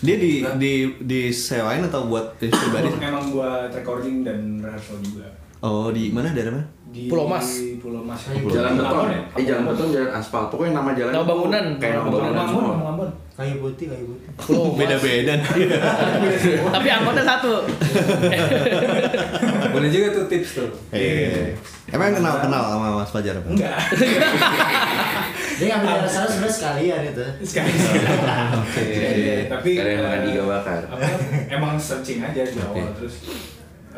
Dia 0.00 0.16
di 0.16 0.40
di 0.56 0.72
disewain 1.04 1.84
atau 1.84 2.08
buat 2.08 2.32
pribadi? 2.40 2.88
emang 3.04 3.36
buat 3.36 3.68
recording 3.68 4.24
dan 4.24 4.64
rehearsal 4.64 4.96
juga 5.04 5.28
Oh 5.60 5.92
di 5.92 6.08
mana 6.08 6.32
daerah 6.32 6.52
mana? 6.52 6.66
di 6.90 7.06
Pulau 7.06 7.22
Mas. 7.24 7.46
Pulau 7.78 8.02
Mas 8.02 8.18
Jalan 8.50 8.74
beton, 8.74 9.06
ya? 9.06 9.20
eh 9.38 9.44
jalan 9.46 9.62
beton, 9.64 9.88
jalan 9.90 10.10
aspal. 10.10 10.48
Pokoknya 10.48 10.74
nama 10.74 10.90
jalan 10.90 11.12
Nama 11.12 11.22
bangunan. 11.22 11.64
kayak 11.78 11.94
nama 11.94 12.02
Nama 12.02 12.10
bangunan. 12.10 12.42
Ambon, 12.42 12.64
Ambon. 12.82 13.10
Kayu 13.30 13.54
putih, 13.56 13.86
kayu 13.86 14.04
putih. 14.04 14.26
Pulau 14.34 14.64
Mas. 14.66 14.78
Beda-beda. 14.80 15.34
Tapi 16.74 16.88
angkotnya 16.90 17.22
satu. 17.22 17.52
Boleh 19.72 19.88
juga 19.88 20.06
tuh 20.10 20.24
tips 20.26 20.50
tuh. 20.56 20.70
Eh, 20.90 21.54
emang 21.88 22.10
kenal 22.10 22.34
kenal 22.40 22.62
sama 22.66 22.88
Mas 22.98 23.10
Fajar 23.10 23.34
apa? 23.36 23.48
enggak 23.48 23.76
Dia 25.60 25.66
ngambil 25.70 25.88
daerah 25.92 26.08
sana 26.08 26.26
sebenarnya 26.26 26.56
sekalian 26.56 27.00
itu. 27.06 27.24
sekali 27.44 27.70
Oke. 28.56 28.84
tapi 29.46 29.70
yang 29.76 30.00
makan 30.00 30.18
eh, 30.18 30.30
iga 30.32 30.42
bakar. 30.42 30.80
emang 31.48 31.74
searching 31.76 32.18
aja 32.18 32.42
di 32.42 32.56
awal 32.58 32.88
terus 32.96 33.14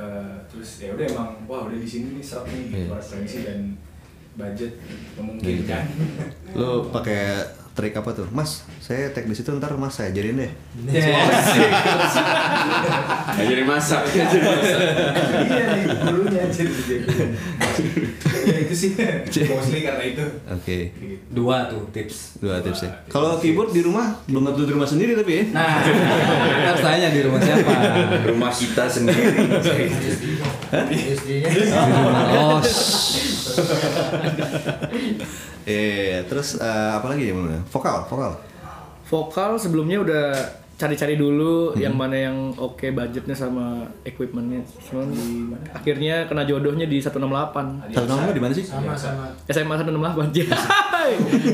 eh, 0.02 0.35
terus 0.47 0.71
ya 0.78 0.90
udah 0.90 1.06
emang 1.06 1.30
wah 1.44 1.62
udah 1.64 1.76
di 1.76 1.87
sini 1.87 2.06
nih 2.12 2.25
serap 2.25 2.44
nih 2.44 2.64
Iya. 2.82 2.87
referensi 2.92 3.38
dan 3.42 3.61
budget 4.32 4.73
memungkinkan 5.14 5.85
Lo 6.52 6.88
pakai 6.88 7.23
trik 7.73 7.97
apa 7.97 8.12
tuh? 8.12 8.29
Mas, 8.33 8.64
saya 8.85 9.09
tag 9.12 9.25
di 9.25 9.35
situ 9.37 9.49
ntar 9.57 9.73
Mas 9.81 9.97
saya 9.97 10.12
jadiin 10.12 10.37
deh. 10.45 10.52
Nggak 13.33 13.47
jadi 13.49 13.64
masak. 13.64 14.02
iya 14.12 14.25
nih 15.73 15.85
gurunya 16.05 16.43
jadi 16.52 16.97
ya 18.43 18.57
itu 18.67 18.75
sih 18.75 18.91
mostly 19.49 19.81
karena 19.87 20.05
itu 20.05 20.25
Oke. 20.50 20.93
Dua 21.33 21.71
tuh 21.71 21.88
tips. 21.95 22.43
Dua 22.43 22.61
tips 22.61 22.85
ya. 22.85 22.91
Kalau 23.09 23.38
keyboard 23.41 23.73
di 23.73 23.81
rumah 23.81 24.21
belum 24.29 24.52
tentu 24.52 24.69
di 24.69 24.73
rumah 24.76 24.88
sendiri 24.88 25.17
tapi 25.17 25.33
ya. 25.33 25.45
Nah, 25.55 25.81
kita 25.81 26.69
harus 26.76 26.83
tanya 26.85 27.09
di 27.09 27.21
rumah 27.25 27.41
siapa. 27.41 27.73
Rumah 28.29 28.52
kita 28.52 28.85
sendiri. 28.91 29.49
SD-nya. 30.93 31.49
Oh, 32.37 32.61
Eh, 35.62 36.26
terus 36.26 36.59
eh, 36.59 36.90
apa 36.90 37.06
lagi 37.06 37.30
ya 37.30 37.35
mana? 37.38 37.54
Vokal, 37.71 38.02
vokal. 38.11 38.35
Vokal 39.06 39.54
sebelumnya 39.54 40.02
udah 40.02 40.25
cari-cari 40.75 41.14
dulu 41.14 41.78
yang 41.78 41.94
mana 41.94 42.18
yang 42.18 42.50
oke 42.59 42.82
budgetnya 42.90 43.30
sama 43.30 43.87
equipmentnya. 44.02 44.59
Cuman 44.82 45.14
akhirnya 45.71 46.26
kena 46.26 46.42
jodohnya 46.42 46.90
di 46.90 46.99
168. 46.99 47.94
Satu 47.94 48.06
nama 48.11 48.35
di 48.35 48.42
mana 48.42 48.50
sih? 48.50 48.66
Sama 48.66 48.99
sama. 48.99 49.30
SMA 49.47 49.75
168. 49.78 50.35
Jai. 50.35 50.50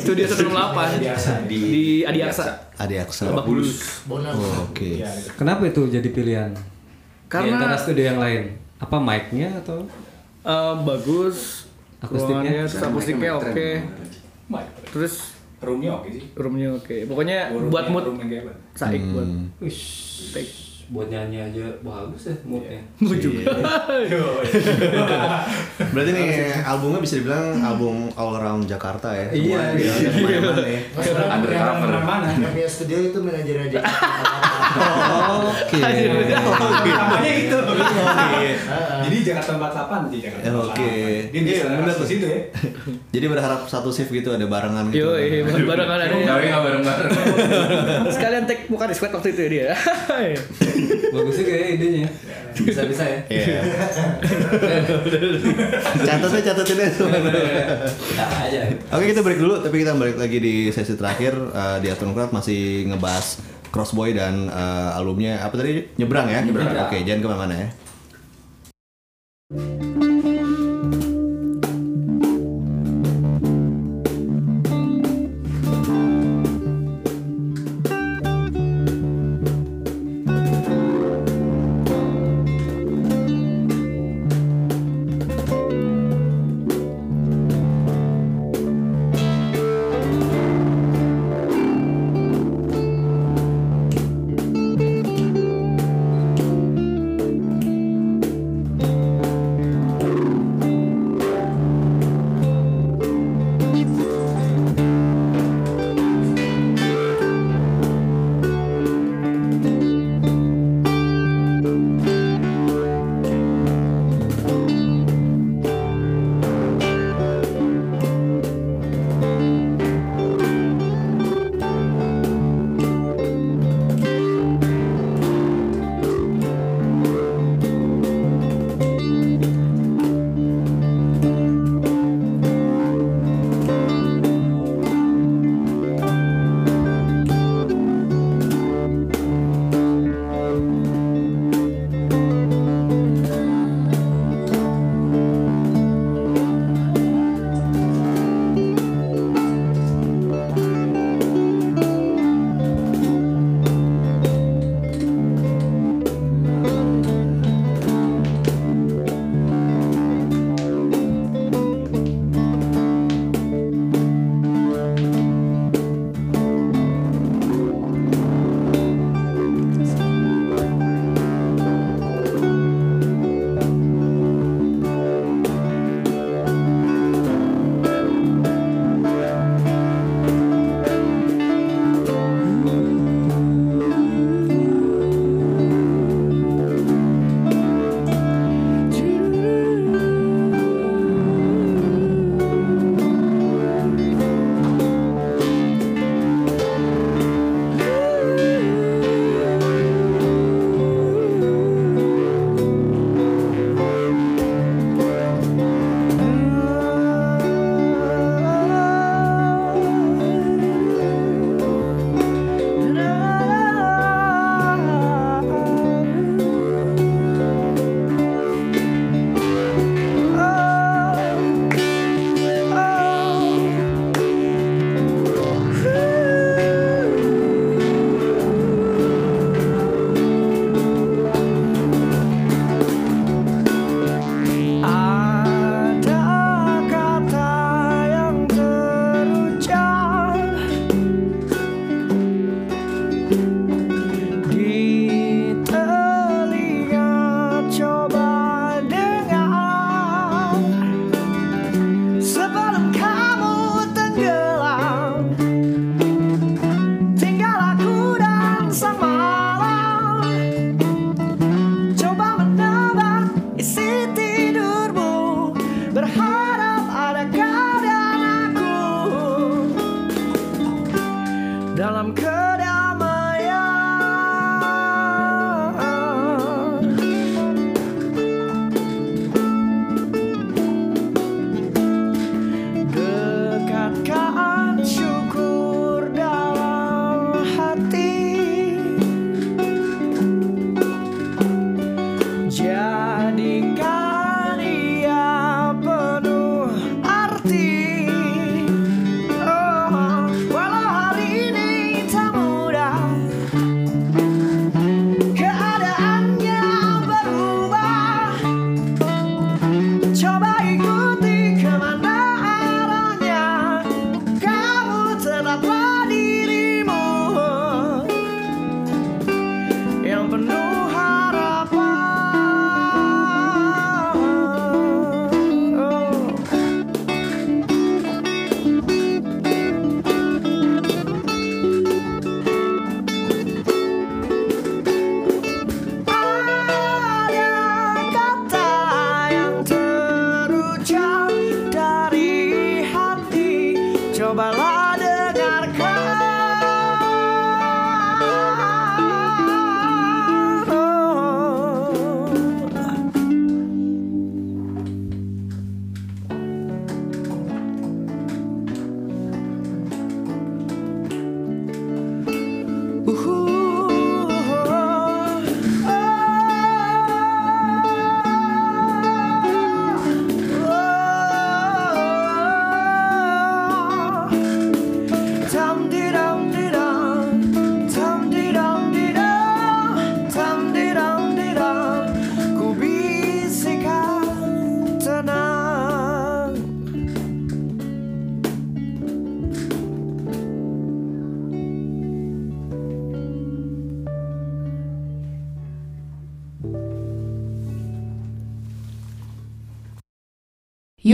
Studio 0.00 0.24
168 0.24 1.44
di 1.44 1.60
Adi 2.08 2.20
Aksa. 2.24 2.56
Adi 2.80 2.96
Aksa. 2.96 3.28
Lebak 3.28 3.44
Bulus. 3.44 3.76
Oh, 4.08 4.72
Oke. 4.72 5.04
ya 5.04 5.10
kenapa 5.36 5.68
itu 5.68 5.84
jadi 5.84 6.08
pilihan? 6.08 6.56
Karena- 7.28 7.44
di 7.44 7.48
antara 7.60 7.76
studio 7.76 8.08
yang 8.08 8.16
lain. 8.16 8.56
Apa 8.80 8.96
mic-nya 8.96 9.52
atau? 9.60 9.84
Eh, 10.48 10.74
bagus. 10.88 11.67
Akustiknya? 11.98 12.62
Akustiknya 12.64 13.30
oke. 13.34 13.68
Terus 14.88 15.14
roomnya 15.58 15.90
oke 15.92 16.08
sih 16.08 16.24
roomnya 16.32 16.68
oke. 16.72 16.96
Pokoknya 17.04 17.50
Roomnya- 17.50 17.70
buat 17.70 17.84
mood 17.90 18.04
room 18.06 18.18
saik 18.72 19.02
buat 19.10 19.26
Hmm. 19.26 19.50
Wish, 19.58 19.82
take. 20.30 20.52
buat 20.88 21.12
nyanyi 21.12 21.36
aja 21.44 21.68
bagus 21.84 22.22
ya 22.24 22.37
moodnya. 22.48 22.80
Mood 22.96 23.20
juga. 23.20 23.44
Berarti 25.92 26.11
nih 26.11 26.28
albumnya 26.64 27.04
bisa 27.04 27.20
dibilang 27.20 27.61
album 27.61 28.08
all 28.16 28.32
around 28.34 28.64
Jakarta 28.64 29.12
ya. 29.12 29.28
Iya, 29.28 29.76
ada 29.76 30.64
ya. 30.64 30.80
Mas 30.96 31.06
orang 31.12 31.28
Undercover. 31.44 31.90
yang 31.92 32.06
mana? 32.06 32.26
Yang 32.32 32.52
punya 32.56 32.68
studio 32.72 32.98
itu 33.04 33.18
manajer 33.20 33.56
aja. 33.68 33.78
Oke. 35.48 35.78
namanya 35.80 37.32
itu 37.32 37.56
Oke. 37.58 38.48
jadi 39.04 39.16
Jakarta 39.24 39.50
48 39.56 40.12
di 40.12 40.18
Jakarta 40.22 40.46
oke. 40.54 40.90
48 41.28 41.32
dia 41.32 41.40
Iya, 41.48 41.62
bener 41.64 41.78
benar 41.82 41.94
tuh. 41.96 42.06
situ 42.08 42.26
ya 42.26 42.40
Jadi 43.08 43.26
berharap 43.28 43.60
satu 43.66 43.88
shift 43.88 44.12
gitu 44.12 44.30
ada 44.30 44.44
barengan 44.44 44.92
gitu. 44.92 45.04
Yo, 45.04 45.16
iya, 45.16 45.42
bareng 45.44 45.88
ada 45.88 46.04
Tapi 46.08 46.44
nggak 46.48 46.62
bareng-bareng. 46.62 47.12
Sekalian 48.12 48.44
take 48.44 48.68
muka 48.68 48.84
di 48.86 48.94
squad 48.94 49.12
waktu 49.16 49.32
itu 49.32 49.40
ya 49.40 49.48
dia. 49.48 49.66
Bagus 51.08 51.34
sih 51.36 51.44
kayak 51.44 51.66
idenya. 51.78 52.08
Bisa-bisa 52.58 53.04
ya. 53.06 53.18
Iya. 53.28 53.60
Catatnya 55.98 56.40
catatin 56.42 56.76
deh. 56.76 56.90
Nah, 58.16 58.28
aja. 58.44 58.60
Oke 58.92 59.04
kita 59.08 59.20
break 59.22 59.38
dulu 59.40 59.54
tapi 59.60 59.76
kita 59.82 59.92
balik 59.94 60.16
lagi 60.18 60.38
di 60.38 60.54
sesi 60.68 60.94
terakhir 60.94 61.34
eh, 61.34 61.78
di 61.80 61.88
Crowd 61.92 62.32
masih 62.32 62.88
ngebahas 62.88 63.40
Crossboy 63.68 64.16
dan 64.16 64.48
eh, 64.48 64.90
albumnya 64.96 65.42
apa 65.44 65.54
tadi 65.59 65.85
nyebrang 65.96 66.28
ya? 66.28 66.40
Nyebrang. 66.44 66.88
Oke 66.88 67.04
jangan 67.04 67.20
ke 67.22 67.28
mana-mana 67.28 67.54
ya. 67.57 67.68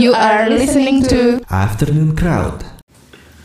You 0.05 0.13
are 0.13 0.45
listening 0.53 1.01
to 1.09 1.41
Afternoon 1.49 2.13
Crowd. 2.13 2.61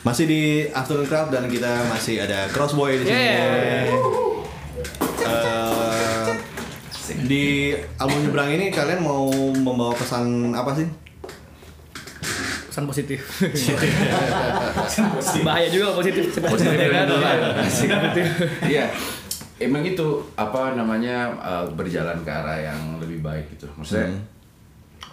Masih 0.04 0.28
di 0.28 0.68
Afternoon 0.68 1.08
Crowd 1.08 1.32
dan 1.32 1.48
kita 1.48 1.88
masih 1.88 2.20
ada 2.20 2.52
Crossboy 2.52 3.00
di 3.00 3.08
sini. 3.08 3.16
Yeah. 3.16 3.88
Eh, 5.24 6.28
di 7.24 7.72
album 7.96 8.28
nyebrang 8.28 8.52
ini 8.52 8.68
kalian 8.68 9.00
mau 9.00 9.24
membawa 9.56 9.96
pesan 9.96 10.52
apa 10.52 10.76
sih? 10.76 10.84
Pesan 12.68 12.84
positif. 12.84 13.24
Bahaya 15.40 15.72
juga 15.72 15.96
positif. 15.96 16.28
Positif 16.44 16.76
kan. 16.76 17.08
Positif. 17.64 18.26
Iya. 18.68 18.92
Emang 19.56 19.80
itu 19.80 20.28
apa 20.36 20.76
namanya 20.76 21.32
uh, 21.40 21.64
berjalan 21.72 22.20
ke 22.20 22.28
arah 22.28 22.60
yang 22.60 23.00
lebih 23.00 23.24
baik 23.24 23.48
gitu. 23.56 23.64
Maksudnya 23.80 24.12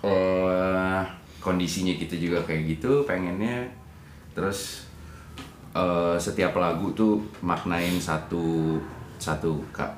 eh, 0.04 1.02
kondisinya 1.40 1.94
kita 1.94 2.16
juga 2.16 2.40
kayak 2.42 2.78
gitu, 2.78 3.04
pengennya 3.04 3.68
terus 4.32 4.86
eh, 5.72 6.16
setiap 6.18 6.54
lagu 6.54 6.90
tuh 6.92 7.18
maknain 7.40 7.98
satu 7.98 8.78
satu 9.18 9.58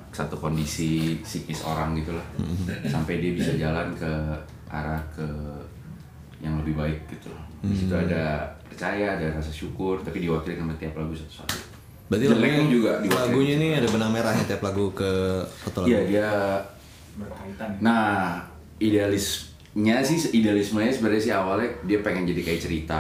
satu 0.10 0.36
kondisi 0.36 1.20
psikis 1.20 1.64
orang 1.64 1.92
gitu 1.94 2.16
lah. 2.16 2.24
Sampai 2.86 3.20
dia 3.20 3.36
bisa 3.36 3.52
jalan 3.54 3.92
ke 3.94 4.12
arah 4.70 5.00
ke 5.12 5.28
yang 6.40 6.56
lebih 6.64 6.80
baik 6.80 7.00
gitu. 7.12 7.28
Di 7.60 7.76
situ 7.76 7.92
ada 7.92 8.48
percaya, 8.64 9.20
ada 9.20 9.28
rasa 9.36 9.52
syukur, 9.52 10.00
tapi 10.00 10.24
diwakili 10.24 10.56
sama 10.56 10.72
tiap 10.80 10.96
lagu 10.96 11.12
satu-satu. 11.12 11.58
Berarti 12.08 12.26
Jelek 12.32 12.40
lagunya- 12.40 12.72
juga 12.72 12.92
lagunya 13.04 13.54
ini 13.60 13.68
ada 13.76 13.88
benang 13.92 14.12
merahnya 14.16 14.44
tiap 14.48 14.64
lagu 14.64 14.88
ke 14.96 15.12
satu 15.60 15.84
lagu. 15.84 15.90
Iya 15.92 16.00
dia 16.08 16.28
berkaitan 17.20 17.70
Nah, 17.84 18.40
idealisnya 19.70 20.02
sih 20.02 20.18
idealismenya 20.34 20.90
sebenarnya 20.90 21.22
sih 21.22 21.34
awalnya 21.34 21.70
dia 21.86 22.02
pengen 22.02 22.26
jadi 22.26 22.42
kayak 22.42 22.62
cerita, 22.62 23.00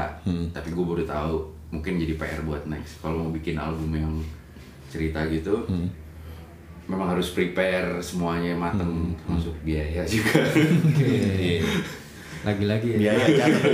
tapi 0.53 0.69
gue 0.69 0.85
baru 0.85 1.01
tahu 1.01 1.35
mungkin 1.69 1.97
jadi 1.97 2.13
PR 2.13 2.41
buat 2.45 2.65
next. 2.65 3.01
Kalau 3.01 3.25
mau 3.25 3.31
bikin 3.31 3.57
album 3.57 3.89
yang 3.91 4.13
cerita 4.89 5.25
gitu, 5.27 5.65
memang 6.85 7.13
harus 7.13 7.33
prepare 7.33 7.97
semuanya 7.99 8.53
mateng, 8.53 9.17
termasuk 9.17 9.53
biaya 9.61 10.05
juga. 10.05 10.41
Iya. 11.39 11.65
Lagi-lagi 12.39 12.95
ya. 12.95 12.97
Biaya 13.03 13.25
catat. 13.35 13.71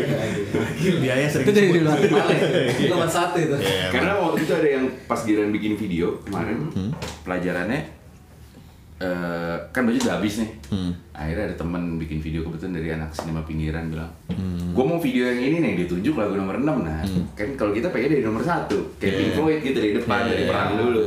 Biaya 0.98 1.26
sering 1.30 1.46
Itu 1.46 1.52
dari 1.54 1.70
disebut. 1.70 1.86
luar. 1.86 2.28
Itu 2.74 2.90
nomor 2.90 3.06
satu 3.06 3.38
itu. 3.38 3.54
Karena 3.94 4.18
waktu 4.18 4.42
itu 4.42 4.54
ada 4.58 4.70
yang 4.72 4.86
pas 5.06 5.22
Giran 5.22 5.54
bikin 5.54 5.78
video 5.78 6.18
kemarin, 6.26 6.66
pelajarannya 7.22 7.86
eh, 8.98 9.56
kan 9.70 9.84
baju 9.84 9.98
udah 9.98 10.16
habis 10.16 10.40
nih. 10.40 10.50
Akhirnya 11.12 11.44
ada 11.46 11.56
temen 11.56 11.96
bikin 11.96 12.20
video 12.20 12.42
kebetulan 12.42 12.74
dari 12.74 12.90
anak 12.92 13.12
sinema 13.12 13.42
pinggiran 13.42 13.88
bilang, 13.88 14.12
gue 14.72 14.84
mau 14.86 14.98
video 14.98 15.26
yang 15.26 15.40
ini 15.42 15.58
nih 15.60 15.74
ditunjuk 15.82 16.14
lagu 16.14 16.34
nomor 16.34 16.56
6 16.56 16.68
nah 16.82 17.00
kan 17.34 17.48
kalau 17.56 17.72
kita 17.72 17.88
pengen 17.90 18.12
dari 18.12 18.24
nomor 18.24 18.40
satu 18.42 18.76
kayak 18.96 19.04
Yeah. 19.06 19.20
Pink 19.22 19.32
Floyd 19.34 19.60
gitu 19.62 19.78
dari 19.78 19.94
depan 19.94 20.20
Yeah, 20.22 20.30
dari 20.30 20.42
yeah, 20.42 20.50
perang 20.50 20.70
yeah. 20.70 20.82
dulu. 20.82 21.04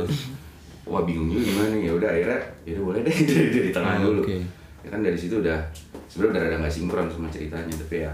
Wah 0.85 1.01
bingung 1.03 1.29
juga 1.29 1.43
gimana 1.43 1.67
nih 1.71 1.81
ya 1.83 1.93
udah 1.93 2.09
akhirnya 2.09 2.39
ya 2.59 2.71
udah 2.73 2.83
boleh 2.83 2.99
deh 3.03 3.15
dari, 3.29 3.47
dari 3.51 3.69
tengah 3.69 3.93
Oh, 3.95 4.03
dulu. 4.03 4.21
oke. 4.23 4.37
Ya 4.79 4.89
kan 4.89 4.99
dari 4.99 5.13
situ 5.13 5.35
udah 5.37 5.59
sebenarnya 6.07 6.31
udah 6.31 6.41
ada 6.43 6.57
nggak 6.59 6.73
sinkron 6.73 7.07
sama 7.07 7.27
ceritanya 7.27 7.73
tapi 7.75 7.95
ya 8.01 8.13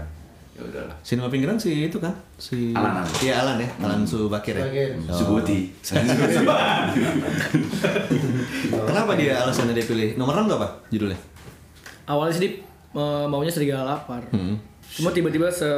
ya 0.56 0.64
udahlah. 0.64 0.96
Sinema 1.04 1.28
pinggiran 1.28 1.60
si 1.60 1.92
itu 1.92 2.00
kan 2.00 2.16
si 2.40 2.72
Alan, 2.72 2.96
Alan. 2.96 3.04
Iya 3.20 3.44
Alan 3.44 3.60
ya, 3.60 3.68
Alan 3.84 4.00
Subakir 4.08 4.56
ya. 4.56 4.64
Oh. 4.64 5.12
Subuti. 5.12 5.76
Kenapa 8.88 9.12
dia 9.20 9.44
alasannya 9.44 9.76
dia 9.76 9.84
pilih 9.84 10.16
nomor 10.16 10.40
6 10.40 10.48
tuh 10.48 10.56
apa 10.56 10.68
judulnya? 10.88 11.20
Awalnya 12.08 12.32
sih 12.32 12.42
dia, 12.48 12.64
eh, 12.96 13.26
maunya 13.28 13.52
serigala 13.52 13.84
lapar. 13.84 14.24
Cuma 14.96 15.12
tiba-tiba 15.12 15.52
se 15.52 15.68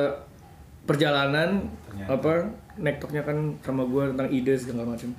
perjalanan 0.86 1.66
apa 2.06 2.46
nektoknya 2.78 3.26
kan 3.26 3.58
sama 3.60 3.82
gue 3.84 4.14
tentang 4.14 4.30
ide 4.30 4.54
segala 4.54 4.94
macam. 4.94 5.10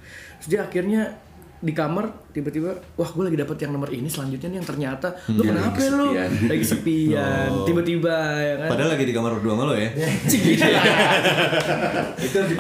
Dia 0.48 0.64
akhirnya 0.64 1.12
di 1.60 1.76
kamar 1.76 2.08
tiba-tiba 2.32 2.72
wah 2.96 3.10
gue 3.12 3.24
lagi 3.28 3.36
dapet 3.36 3.58
yang 3.60 3.76
nomor 3.76 3.92
ini 3.92 4.08
selanjutnya 4.08 4.48
nih 4.48 4.58
yang 4.64 4.68
ternyata. 4.68 5.08
Lu 5.28 5.44
Dia 5.44 5.52
kenapa 5.52 5.76
lagi 5.76 5.92
lu 5.92 6.08
lagi 6.48 6.66
sepian 6.66 7.50
Oh. 7.52 7.68
tiba-tiba 7.68 8.16
ya 8.40 8.56
kan? 8.64 8.70
Padahal 8.72 8.90
lagi 8.96 9.04
di 9.04 9.14
kamar 9.14 9.32
berdua 9.36 9.54
sama 9.60 9.64
lo 9.68 9.76
ya. 9.76 9.90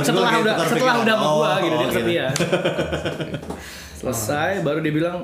setelah 0.03 0.11
Lu 0.11 0.21
lagi 0.21 0.39
udah 0.43 0.55
setelah 0.67 0.95
udah 0.99 1.15
sama 1.15 1.25
gua 1.31 1.47
Oh, 1.49 1.55
gitu 1.59 1.75
dia 1.75 1.79
gitu. 1.79 1.91
kesepian 1.95 2.31
selesai 3.99 4.63
baru 4.63 4.79
dia 4.79 4.93
bilang 4.95 5.17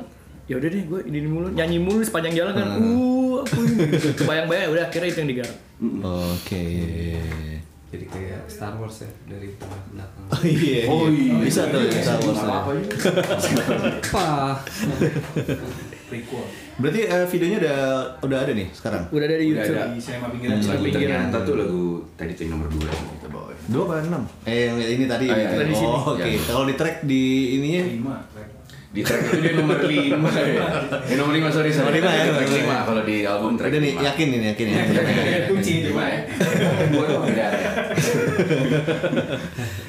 ya 0.45 0.55
udah 0.55 0.69
deh 0.69 0.83
gue 0.85 0.99
ini 1.09 1.25
mulu 1.25 1.47
nyanyi 1.49 1.81
mulu 1.81 2.05
sepanjang 2.05 2.37
jalan 2.37 2.53
kan. 2.53 2.67
Uh 2.77 3.41
aku 3.41 3.59
ini. 3.65 3.75
Gitu. 3.91 4.23
bayang-bayang 4.23 4.71
udah 4.71 4.83
akhirnya 4.87 5.09
itu 5.09 5.19
yang 5.19 5.29
digarap. 5.31 5.55
Oke. 6.01 6.65
Jadi 7.95 8.05
kayak 8.11 8.41
Star 8.51 8.75
Wars 8.75 9.07
ya 9.07 9.09
dari 9.23 9.55
tengah 9.55 9.79
belakang. 9.95 10.25
Oh 10.27 10.43
iya. 10.43 10.81
Oh 10.91 11.07
iya. 11.07 11.33
Bisa 11.39 11.71
tuh 11.71 11.79
ya 11.87 11.95
Star 12.03 12.19
Wars. 12.19 12.39
Apa-apa 12.43 12.71
ya. 12.75 12.83
juga. 13.39 13.63
Apa? 14.03 14.27
prequel 16.05 16.45
Berarti 16.75 17.07
eh, 17.07 17.25
videonya 17.31 17.57
udah 17.63 17.79
udah 18.19 18.37
ada 18.43 18.51
nih 18.51 18.67
sekarang. 18.75 19.07
Udah 19.15 19.25
ada 19.31 19.35
di 19.39 19.47
Udah 19.47 19.63
YouTube. 19.63 19.79
ada. 19.79 19.95
di 19.95 19.99
sinema 20.03 20.27
pinggiran 20.27 20.59
lagu 20.59 20.83
Pinggiran. 20.83 21.07
ternyata 21.31 21.37
tuh 21.47 21.55
lagu 21.55 21.83
tadi 22.19 22.31
tuh 22.35 22.41
yang 22.43 22.51
nomor 22.59 22.67
dua 22.67 22.87
yang 22.91 23.07
kita 23.15 23.27
bawa 23.31 23.47
Dua 23.65 23.83
apa 23.87 23.93
enam? 24.03 24.23
Eh 24.43 24.59
yang 24.67 24.75
ini 24.77 25.05
tadi. 25.07 25.25
Oh, 25.31 25.35
iya, 25.39 25.47
oh, 25.47 25.55
iya. 25.55 25.63
Di 25.63 25.75
sini. 25.79 25.95
oke. 25.95 26.19
Iya. 26.27 26.39
Kalau 26.51 26.65
di 26.67 26.75
track 26.75 26.97
di 27.07 27.23
ininya 27.55 27.81
lima 27.87 28.15
di 28.95 29.03
track 29.03 29.27
itu 29.27 29.43
dia 29.43 29.51
nomor 29.59 29.75
lima 29.83 30.31
ya 30.31 30.55
eh, 31.03 31.19
nomor 31.19 31.35
lima 31.35 31.51
sorry 31.51 31.67
sorry 31.67 31.91
Nomor 31.91 31.99
lima 31.99 32.07
ya, 32.07 32.15
track 32.15 32.31
nomor 32.31 32.43
lima 32.47 32.55
lima. 32.63 32.77
kalau 32.87 33.01
di 33.03 33.15
album 33.27 33.51
track 33.59 33.71
udah 33.75 33.81
nih 33.83 33.91
lima. 33.91 34.01
yakin 34.07 34.25
nih 34.31 34.39
yakin 34.55 34.65
ya. 34.71 34.81
kunci 35.51 35.71
lima 35.91 36.03
ya 36.07 36.19
dua 36.95 37.03
doang 37.03 37.27
udah 37.27 37.47
ada 37.51 37.69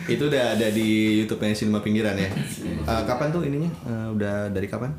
Itu 0.07 0.31
udah 0.31 0.55
ada 0.55 0.71
di 0.71 0.88
YouTube-nya 1.23 1.51
Cinema 1.51 1.83
Pinggiran 1.83 2.14
ya. 2.14 2.31
Eh, 2.31 3.03
kapan 3.11 3.35
tuh 3.35 3.42
ininya? 3.42 3.66
Eh, 3.66 4.09
udah 4.14 4.55
dari 4.55 4.71
kapan? 4.71 4.95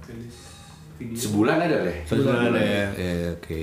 sebulan 0.97 1.61
ada 1.61 1.85
deh 1.85 1.97
Sebulan 2.09 2.49
ada 2.51 2.57
ya. 2.59 2.87
Ya, 2.97 3.37
oke. 3.37 3.61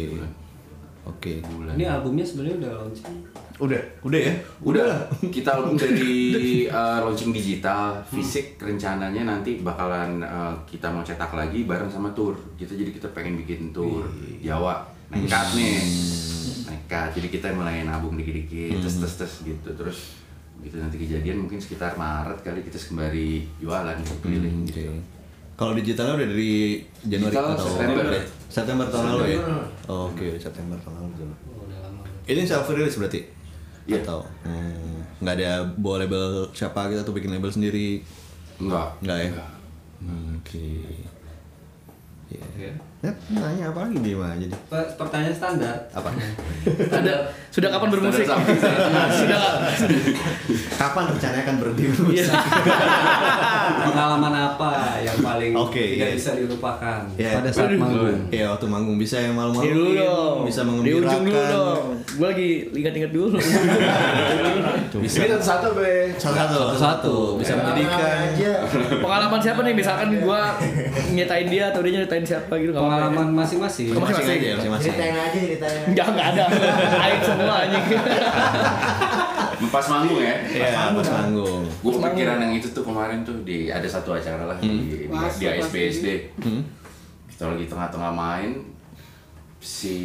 Oke. 1.04 1.44
sebulan 1.44 1.76
Ini 1.76 1.84
albumnya 1.84 2.24
sebenarnya 2.24 2.56
udah 2.64 2.72
launching. 2.80 3.16
Udah, 3.60 3.82
udah 4.00 4.20
ya? 4.20 4.34
udah. 4.64 4.90
Kita 5.28 5.48
album 5.60 5.76
dari 5.82 6.64
uh, 6.66 7.04
launching 7.04 7.30
digital 7.30 8.00
fisik 8.08 8.56
rencananya 8.56 9.28
nanti 9.28 9.60
bakalan 9.60 10.24
uh, 10.24 10.56
kita 10.64 10.88
mau 10.88 11.04
cetak 11.04 11.30
lagi 11.36 11.68
bareng 11.68 11.92
sama 11.92 12.08
tour. 12.16 12.32
Kita 12.56 12.72
jadi 12.72 12.88
kita 12.88 13.12
pengen 13.12 13.36
bikin 13.44 13.70
tour 13.76 14.08
Jawa. 14.40 14.80
Nekat 15.12 15.52
nih. 15.52 15.76
Nekat 16.72 17.12
jadi 17.12 17.28
kita 17.28 17.52
mulai 17.52 17.84
nabung 17.84 18.16
dikit-dikit 18.16 18.80
terus 18.80 18.96
terus 19.04 19.14
terus 19.20 19.34
gitu. 19.44 19.68
Terus 19.76 19.98
gitu 20.64 20.80
nanti 20.80 20.96
kejadian 20.96 21.44
mungkin 21.44 21.60
sekitar 21.60 21.92
Maret 22.00 22.40
kali 22.40 22.64
kita 22.64 22.80
sembari 22.80 23.44
jualan 23.60 24.00
gitu, 24.00 24.16
keliling 24.24 24.64
Oke. 24.64 24.72
gitu. 24.72 24.92
Kalau 25.54 25.72
digitalnya 25.72 26.18
udah 26.18 26.28
dari 26.34 26.82
Januari 27.06 27.30
Digital 27.30 27.54
atau 27.54 27.66
September. 27.70 28.04
September 28.50 28.86
tahun 28.90 29.04
lalu 29.14 29.24
ya? 29.30 29.38
Oh, 29.86 30.10
Oke, 30.10 30.26
September 30.34 30.76
tahun 30.82 30.94
lalu. 30.98 31.30
Oh, 31.46 31.62
udah 31.62 31.78
lama. 31.78 32.02
Ini 32.26 32.42
self 32.42 32.66
release 32.70 32.98
berarti? 32.98 33.20
Iya. 33.86 34.00
Atau 34.02 34.26
hmm, 34.42 35.22
nggak 35.22 35.34
ada 35.38 35.50
bawa 35.78 35.96
label 36.02 36.50
siapa 36.50 36.90
kita 36.90 37.06
tuh 37.06 37.14
bikin 37.14 37.30
label 37.30 37.50
sendiri? 37.52 38.02
enggak 38.58 38.88
Nggak 39.02 39.18
ya? 39.18 39.30
Hmm, 40.02 40.38
Oke. 40.42 40.68
Iya. 42.30 42.74
Ya, 43.04 43.12
nanya 43.30 43.68
apa 43.68 43.84
lagi 43.84 44.00
dia 44.00 44.16
mah 44.16 44.32
jadi? 44.32 44.56
Per- 44.64 44.96
Pertanyaan 44.96 45.34
standar. 45.34 45.76
Apa? 45.92 46.08
Ada 46.88 47.14
sudah 47.50 47.68
kapan 47.68 47.88
bermusik? 47.90 48.24
sudah 48.24 49.60
Kapan 50.74 51.04
rencananya 51.06 51.42
akan 51.44 51.56
berhenti 51.60 51.82
Iya. 52.10 52.24
Pengalaman 53.84 54.32
apa 54.34 54.70
yang 54.98 55.18
paling 55.20 55.52
Oke, 55.52 55.84
tidak 55.94 56.08
iya. 56.08 56.16
bisa 56.16 56.30
dilupakan 56.32 57.00
Iya. 57.14 57.30
pada 57.36 57.50
saat 57.50 57.68
Aduh. 57.68 57.78
manggung? 57.78 58.20
Iya 58.28 58.44
waktu 58.50 58.66
manggung 58.66 58.96
bisa 58.96 59.16
yang 59.18 59.34
malu-malu, 59.34 59.60
Di 59.60 59.70
dulu 59.70 59.90
dong. 59.94 60.36
bisa 60.48 60.60
Di 60.60 60.66
mengembirakan. 60.66 61.04
ujung 61.04 61.22
dulu 61.26 61.42
dong. 61.46 61.82
Gue 62.14 62.26
lagi 62.26 62.48
ingat-ingat 62.72 63.12
dulu. 63.12 63.36
Bisa 64.94 65.20
ini 65.20 65.34
satu-satu 65.34 65.74
be 65.74 65.90
satu-satu, 66.14 66.54
satu-satu, 66.70 67.14
bisa 67.34 67.58
menjadikan. 67.58 68.30
Pengalaman 69.02 69.42
siapa 69.42 69.60
nih? 69.60 69.74
Misalkan 69.74 70.08
gue 70.14 70.40
nyetain 71.18 71.50
dia 71.50 71.68
atau 71.68 71.82
dia 71.82 71.98
nyetain 71.98 72.22
siapa 72.22 72.54
gitu. 72.56 72.70
Pengalaman 72.96 73.28
masing-masing. 73.37 73.87
Kamu- 73.88 74.04
Masing 74.04 74.26
aja, 74.28 74.48
masing-masing. 74.54 74.90
Ceritain 74.90 75.16
aja 75.16 75.38
ceritain. 75.40 75.80
Enggak, 75.87 76.07
enggak 76.09 76.26
ada. 76.30 76.44
Aib 77.00 77.20
semua 77.20 77.54
anjing. 77.61 77.85
pas 79.66 79.87
manggung 79.88 80.20
ya 80.20 80.37
Iya, 80.44 80.92
pas 80.92 81.09
manggung. 81.11 81.64
gue 81.66 81.92
kepikiran 81.92 82.38
yang 82.38 82.52
itu 82.52 82.68
tuh 82.70 82.85
kemarin 82.85 83.24
tuh 83.24 83.35
di 83.42 83.66
ada 83.66 83.83
satu 83.85 84.12
acara 84.12 84.44
lah 84.44 84.54
di, 84.57 84.68
di, 84.87 84.96
Pas, 85.09 85.35
di 85.35 85.46
ASBSD 85.48 86.07
Hmm. 86.38 86.62
kita 87.26 87.48
lagi 87.48 87.66
tengah-tengah 87.66 88.12
main 88.12 88.54
si 89.59 89.96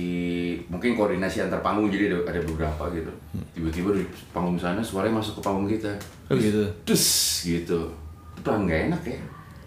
mungkin 0.65 0.95
koordinasi 0.95 1.43
antar 1.43 1.59
panggung 1.59 1.91
jadi 1.91 2.09
ada, 2.09 2.31
ada 2.31 2.39
beberapa 2.41 2.87
gitu 2.89 3.11
tiba-tiba 3.51 3.89
di 3.93 4.03
panggung 4.31 4.55
sana 4.55 4.79
suaranya 4.79 5.19
masuk 5.19 5.37
ke 5.37 5.41
panggung 5.43 5.67
kita 5.67 5.91
Oh 6.25 6.35
gitu. 6.35 6.63
dus 6.81 7.05
gitu 7.43 7.91
itu 8.33 8.47
kan 8.47 8.63
nggak 8.63 8.89
enak 8.89 9.01
ya 9.05 9.19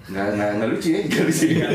nggak 0.02 0.26
nggak 0.34 0.48
nggak 0.56 0.68
lucu 0.68 0.88
ya 0.88 1.00
nggak 1.00 1.24
lucu 1.24 1.46
ya 1.52 1.66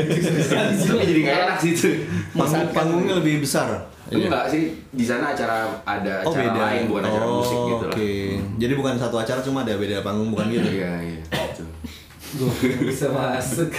Tapi 0.78 1.04
jadi 1.10 1.20
nggak 1.22 1.36
enak 1.42 1.56
sih 1.58 1.70
itu 1.72 1.90
Panggung, 2.30 2.68
panggungnya 2.70 3.14
lebih 3.16 3.40
besar. 3.40 3.68
enggak 4.08 4.44
sih 4.46 4.62
di 4.88 5.04
sana 5.04 5.32
acara 5.32 5.64
ada 5.82 6.20
Oh 6.22 6.30
acara 6.30 6.44
beda. 6.46 6.60
lain 6.62 6.82
bukan 6.86 7.02
acara 7.04 7.24
oh, 7.24 7.32
musik 7.38 7.58
gitu 7.62 7.86
Oke. 7.88 8.12
Jadi 8.56 8.72
bukan 8.74 8.94
satu 8.94 9.16
acara 9.16 9.40
cuma 9.40 9.60
ada 9.62 9.74
beda 9.74 10.00
panggung 10.00 10.28
bukan 10.28 10.48
gitu. 10.50 10.68
iya 10.70 10.92
iya 10.98 11.20
gitu. 11.24 11.64
Gue 12.30 12.52
bisa 12.84 13.08
masuk. 13.08 13.72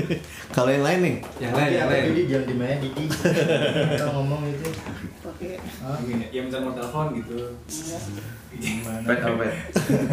Kalau 0.56 0.68
yang 0.68 0.80
lain 0.80 1.00
nih, 1.02 1.14
Yang 1.38 1.52
lain, 1.52 1.70
yang 1.70 1.88
lain. 1.88 2.04
Jadi 2.06 2.22
jangan 2.26 2.46
dimain 2.46 2.78
Didi. 2.78 3.04
Kita 3.92 4.06
ngomong 4.10 4.40
itu. 4.46 4.68
Pakai 5.40 6.04
Gini, 6.04 6.24
ya 6.28 6.40
minta 6.44 6.60
nomor 6.60 6.76
telepon 6.76 7.16
gitu 7.16 7.36
gimana 8.50 9.06
Pet 9.08 9.18
apa 9.24 9.34
pet? 9.40 9.54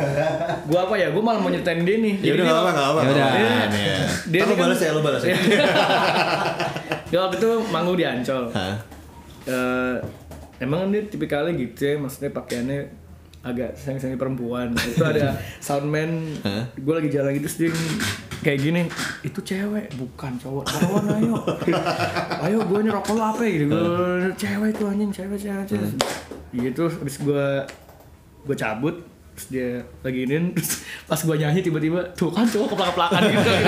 Gue 0.70 0.80
apa 0.80 0.94
ya? 0.96 1.08
Gue 1.12 1.20
malah 1.20 1.42
mau 1.42 1.50
nyeritain 1.50 1.84
dia 1.84 1.98
nih. 2.00 2.16
ya 2.22 2.32
udah 2.38 2.46
nggak 2.46 2.60
apa 2.64 2.72
apa. 2.72 3.00
Ya 3.02 3.10
udah. 3.12 3.30
Iya. 3.34 3.98
Dia 4.30 4.42
lu 4.46 4.54
kan- 4.54 4.62
balas 4.64 4.80
ya, 4.80 4.90
lu 4.94 5.02
balas 5.02 5.24
ya. 5.26 5.36
Dia 7.12 7.20
waktu 7.24 7.36
itu 7.40 7.50
manggung 7.72 7.98
di 7.98 8.06
Ancol. 8.06 8.52
Hah? 8.54 8.76
Eh, 9.48 9.96
emang 10.60 10.92
dia 10.92 11.02
tipikalnya 11.08 11.56
gitu 11.56 11.82
ya, 11.82 11.96
maksudnya 11.98 12.32
pakaiannya 12.32 12.80
agak 13.48 13.72
sayang-sayang 13.80 14.20
perempuan. 14.20 14.76
Itu 14.76 15.04
ada 15.04 15.40
soundman, 15.66 16.38
gue 16.76 16.94
lagi 16.94 17.10
jalan 17.10 17.32
gitu 17.40 17.68
dia 17.68 17.72
kayak 18.38 18.60
gini, 18.62 18.82
itu 19.26 19.40
cewek, 19.42 19.90
bukan 19.98 20.38
cowok. 20.38 20.64
Kawan 20.70 21.06
ayo, 21.20 21.36
ayo 22.48 22.58
gue 22.64 22.80
ini 22.86 22.90
rokok 22.94 23.14
lo 23.18 23.24
apa 23.34 23.42
ya? 23.44 23.52
Gitu. 23.60 23.74
Gua, 23.74 24.30
cewek 24.38 24.70
itu 24.78 24.84
anjing, 24.86 25.12
cewek, 25.12 25.38
cewek, 25.42 25.66
cewek. 25.66 25.92
Gitu, 26.54 26.84
habis 26.86 27.16
gue 27.18 27.46
gue 28.48 28.56
cabut, 28.56 28.96
terus 29.36 29.48
dia 29.52 29.70
lagi 30.06 30.20
ini, 30.30 30.54
terus 30.54 30.86
pas 31.10 31.20
gue 31.20 31.36
nyanyi 31.36 31.60
tiba-tiba, 31.66 32.14
tuh 32.14 32.30
kan 32.30 32.46
cowok 32.46 32.78
keplak-keplakan 32.78 33.22
gitu. 33.34 33.52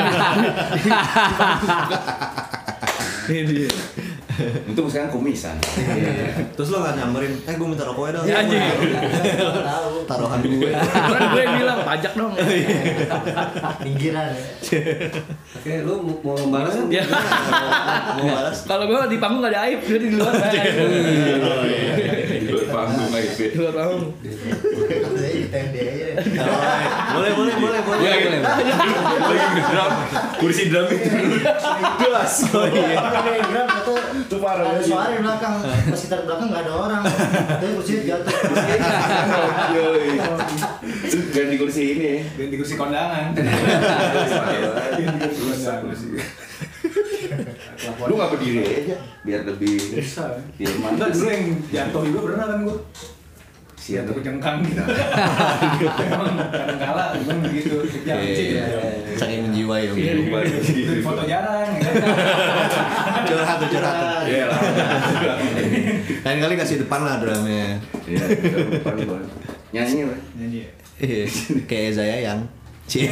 Ini 3.29 3.45
dia. 3.45 3.69
Untung 4.69 4.87
sekarang 4.89 5.11
kumisan. 5.11 5.55
Terus 6.55 6.69
lo 6.71 6.77
nggak 6.83 6.95
nyamperin, 6.99 7.33
eh 7.45 7.53
gue 7.55 7.67
minta 7.67 7.83
rokoknya 7.85 8.11
dong. 8.19 8.25
Ya, 8.25 8.35
anjing. 8.43 8.61
Tahu. 9.63 9.93
Taruhan 10.07 10.39
gue. 10.43 10.71
Kan 11.13 11.21
gue 11.35 11.43
bilang 11.59 11.79
pajak 11.83 12.13
dong. 12.15 12.33
Pinggiran 13.83 14.27
ya. 14.33 14.43
Oke, 15.59 15.73
lu 15.83 15.93
mau 16.23 16.35
membalas? 16.37 16.73
Ya. 16.91 17.03
Mau 18.19 18.25
balas? 18.27 18.57
Kalau 18.65 18.85
gue 18.87 18.99
di 19.11 19.17
panggung 19.17 19.41
gak 19.43 19.53
ada 19.55 19.61
aib, 19.67 19.79
dia 19.83 19.99
di 19.99 20.09
luar. 20.15 20.33
Panggung 22.79 23.11
aja. 23.11 23.31
Di 23.35 23.57
luar 23.59 23.73
panggung. 23.75 24.13
Boleh, 27.09 27.31
boleh, 27.35 27.53
boleh, 27.59 27.79
boleh. 27.83 27.99
Iya, 27.99 28.13
boleh. 28.23 28.39
Lagi 28.39 29.61
drum, 29.67 29.91
kursi 30.39 30.63
drum 30.71 30.87
itu. 30.87 31.09
Jelas. 31.99 32.33
Oh 32.55 32.65
iya. 32.71 32.95
Ada 32.99 33.31
Indra 33.35 33.61
kata 33.67 33.93
ada 34.29 34.81
suara 34.83 35.11
di 35.11 35.19
belakang. 35.19 35.53
Pas 35.63 35.99
kita 35.99 36.15
di 36.21 36.25
belakang 36.27 36.47
nggak 36.51 36.63
ada 36.63 36.73
orang. 36.73 37.01
Tapi 37.59 37.73
kursi 37.75 38.07
jatuh. 38.07 38.35
Ganti 41.29 41.55
kursi 41.59 41.81
ini 41.95 42.05
ya. 42.05 42.19
ganti 42.39 42.55
kursi 42.55 42.73
kondangan 42.79 43.35
Lu 48.01 48.13
nggak 48.15 48.31
berdiri 48.33 48.61
aja 48.63 48.95
biar 49.21 49.41
lebih 49.43 49.75
bisa 49.93 50.37
biar 50.55 50.73
mantas. 50.77 51.13
dulu 51.13 51.27
yang 51.27 51.43
jatuh 51.69 52.01
juga 52.03 52.19
pernah 52.25 52.45
kan 52.47 52.59
gua 52.63 52.77
Siap. 53.79 54.03
jatuh 54.03 54.13
kecengkang 54.15 54.57
gitu 54.61 54.83
emang 56.05 56.35
kadang 56.51 56.77
kala 56.77 57.03
emang 57.15 57.39
begitu 57.41 57.75
Iya, 58.05 58.65
Saking 59.15 59.49
menjiwai 59.49 59.87
ya. 59.87 59.93
foto 61.01 61.23
jarang 61.25 61.69
ya. 61.73 61.89
Curhat 63.29 63.57
tuh, 63.57 63.69
curhat. 63.69 63.95
Iya 64.25 64.45
lah. 64.45 64.59
Lain 66.21 66.37
kali 66.39 66.53
kasih 66.55 66.81
depan 66.81 67.01
lah 67.01 67.17
drumnya. 67.17 67.77
Iya. 68.05 68.25
Nyanyi 69.69 70.01
lah. 70.05 70.19
nyanyi 70.33 70.59
ya 70.99 71.25
kayak 71.65 71.91
Zaya 71.95 72.17
yang. 72.25 72.39
Cie. 72.89 73.05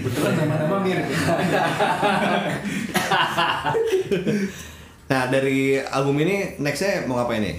betulan 0.00 0.34
nama-nama 0.40 0.80
mirip. 0.80 1.04
Nah 5.10 5.26
dari 5.26 5.76
album 5.76 6.22
ini 6.22 6.56
nextnya 6.62 7.04
mau 7.04 7.18
ngapain 7.20 7.42
nih? 7.42 7.58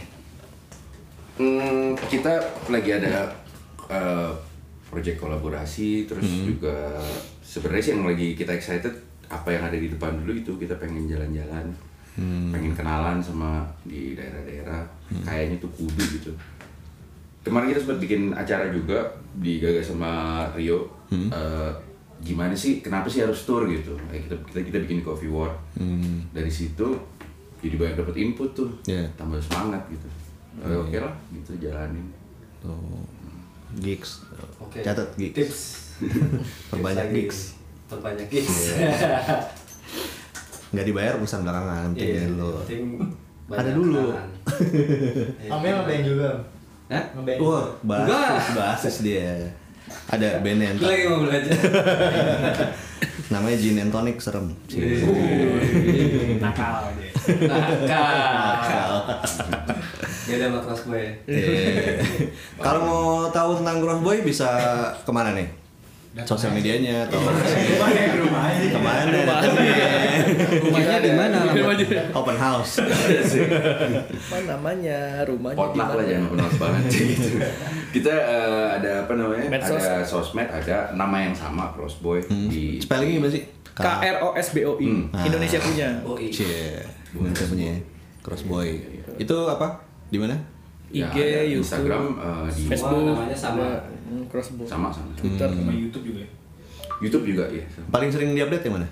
Hmm, 1.37 1.93
kita 2.07 2.31
lagi 2.71 2.95
ada 2.95 3.27
uh, 3.91 4.31
project 4.89 5.19
kolaborasi 5.19 6.07
terus 6.07 6.25
juga 6.47 6.97
sebenarnya 7.43 7.83
sih 7.83 7.91
yang 7.93 8.07
lagi 8.07 8.27
kita 8.39 8.55
excited 8.55 8.95
apa 9.27 9.51
yang 9.51 9.63
ada 9.67 9.75
di 9.75 9.87
depan 9.91 10.15
dulu 10.23 10.31
itu 10.31 10.51
kita 10.59 10.75
pengen 10.79 11.07
jalan-jalan 11.07 11.71
pengen 12.51 12.75
kenalan 12.75 13.23
sama 13.23 13.63
di 13.87 14.19
daerah-daerah 14.19 14.83
kayaknya 15.23 15.55
tuh 15.63 15.71
kudu 15.79 16.03
gitu 16.19 16.31
kemarin 17.41 17.69
kita 17.69 17.81
sempat 17.81 17.99
bikin 17.99 18.31
acara 18.31 18.69
juga 18.69 18.97
digagas 19.35 19.87
sama 19.87 20.11
Rio 20.51 20.85
Eh, 21.11 21.71
gimana 22.21 22.53
sih 22.53 22.79
kenapa 22.79 23.05
sih 23.05 23.19
harus 23.19 23.43
tour 23.43 23.65
gitu 23.65 23.91
Kayak 24.05 24.21
kita 24.25 24.35
kita 24.47 24.59
kita 24.63 24.77
bikin 24.79 24.99
coffee 25.01 25.27
war 25.27 25.51
Hmm. 25.73 26.23
dari 26.29 26.47
situ 26.47 26.87
jadi 27.59 27.75
banyak 27.75 27.95
dapat 27.97 28.15
input 28.17 28.49
tuh 28.51 28.69
Iya. 28.85 29.05
tambah 29.15 29.37
semangat 29.37 29.83
gitu 29.87 30.07
Eh, 30.61 30.71
oke 30.73 30.95
lah 30.95 31.11
gitu 31.29 31.51
jalanin 31.59 32.07
Oh, 32.61 33.01
gigs. 33.75 34.21
Oke. 34.57 34.79
Catat 34.81 35.09
gigs. 35.15 35.33
Tips. 35.33 35.59
Perbanyak 36.69 37.09
gigs. 37.09 37.57
Perbanyak 37.87 38.29
gigs. 38.29 38.77
Nggak 40.69 40.85
dibayar 40.85 41.13
urusan 41.17 41.41
belakangan, 41.41 41.89
Iya, 41.91 41.99
penting 42.21 42.29
dulu. 42.31 42.49
penting 42.61 42.83
Ada 43.49 43.71
dulu. 43.73 44.03
Amel 45.51 45.73
ngeband 45.73 46.03
juga. 46.05 46.29
Hah? 46.91 47.03
Ngeband. 47.15 47.39
Wah, 47.39 47.65
basis, 47.81 48.47
basis 48.51 48.95
dia. 48.99 49.47
Ada 50.11 50.43
band 50.43 50.59
yang 50.59 50.75
Gue 50.75 50.87
lagi 50.91 51.05
mau 51.07 51.23
belajar. 51.23 51.55
namanya 53.31 53.57
Gin 53.57 53.79
and 53.79 53.91
Tonic 53.95 54.19
serem. 54.19 54.51
Nakal 56.43 56.91
dia. 56.99 57.11
Nakal. 57.87 58.91
Beda 60.27 60.45
sama 60.51 60.59
kelas 60.67 60.81
gue. 60.83 61.03
Eh, 61.27 61.95
Kalau 62.59 62.81
mau 62.83 63.03
tahu 63.31 63.63
tentang 63.63 63.79
Gross 63.79 64.03
Boy 64.03 64.19
bisa 64.21 64.51
ke 64.99 65.11
mana 65.15 65.31
nih? 65.31 65.60
Sosial 66.11 66.51
medianya 66.51 67.07
atau 67.07 67.23
Rumahnya 67.23 68.67
ke 68.67 68.79
mana? 68.83 69.17
Rumahnya 70.59 70.97
di 70.99 71.11
mana? 71.15 71.37
Open 72.11 72.35
house. 72.35 72.83
Apa 72.83 74.37
namanya? 74.43 75.23
Rumahnya 75.23 75.55
potluck 75.55 75.89
lah 75.95 76.03
di 76.03 76.11
jangan 76.11 76.27
mana? 76.27 76.43
kenal 76.43 76.51
banget 76.59 76.83
gitu 77.15 77.29
kita 77.91 78.13
eh, 78.15 78.65
ada 78.79 78.91
apa 79.03 79.13
namanya 79.19 79.47
Medsos. 79.51 79.83
ada 79.83 80.03
sosmed 80.07 80.47
ada 80.47 80.95
nama 80.95 81.27
yang 81.27 81.35
sama 81.35 81.75
Crossboy 81.75 82.23
di 82.47 82.79
Spellingnya 82.79 83.15
gimana 83.19 83.31
sih? 83.31 83.43
K 83.71 83.87
R 83.87 84.17
O 84.23 84.35
S 84.35 84.51
B 84.51 84.67
O 84.67 84.75
I. 84.83 84.87
Hmm. 84.87 85.07
Indonesia 85.15 85.59
punya. 85.63 85.87
Oh, 86.03 86.19
iya. 86.19 86.83
Indonesia 87.15 87.47
punya 87.47 87.65
ya. 87.71 87.77
Cross 88.21 88.43
Boy. 88.45 88.83
Itu 89.17 89.47
apa? 89.47 89.81
Di 90.11 90.19
mana? 90.19 90.35
Ya, 90.91 91.07
IG, 91.07 91.17
ada 91.17 91.41
YouTube, 91.43 91.63
Instagram 91.63 92.03
eh, 92.15 92.47
di 92.51 92.63
Facebook, 92.67 93.03
namanya 93.07 93.37
sama. 93.37 93.65
hmm, 94.07 94.23
crossbow. 94.27 94.65
sama 94.67 94.87
sama 94.91 95.11
Twitter, 95.15 95.49
Sama 95.49 95.71
YouTube 95.71 96.05
juga 96.05 96.19
ya. 96.21 96.29
YouTube 97.01 97.25
juga 97.25 97.43
ya 97.49 97.65
Paling 97.89 98.09
sering 98.13 98.31
diupdate 98.37 98.63
yang 98.67 98.75
mana? 98.77 98.87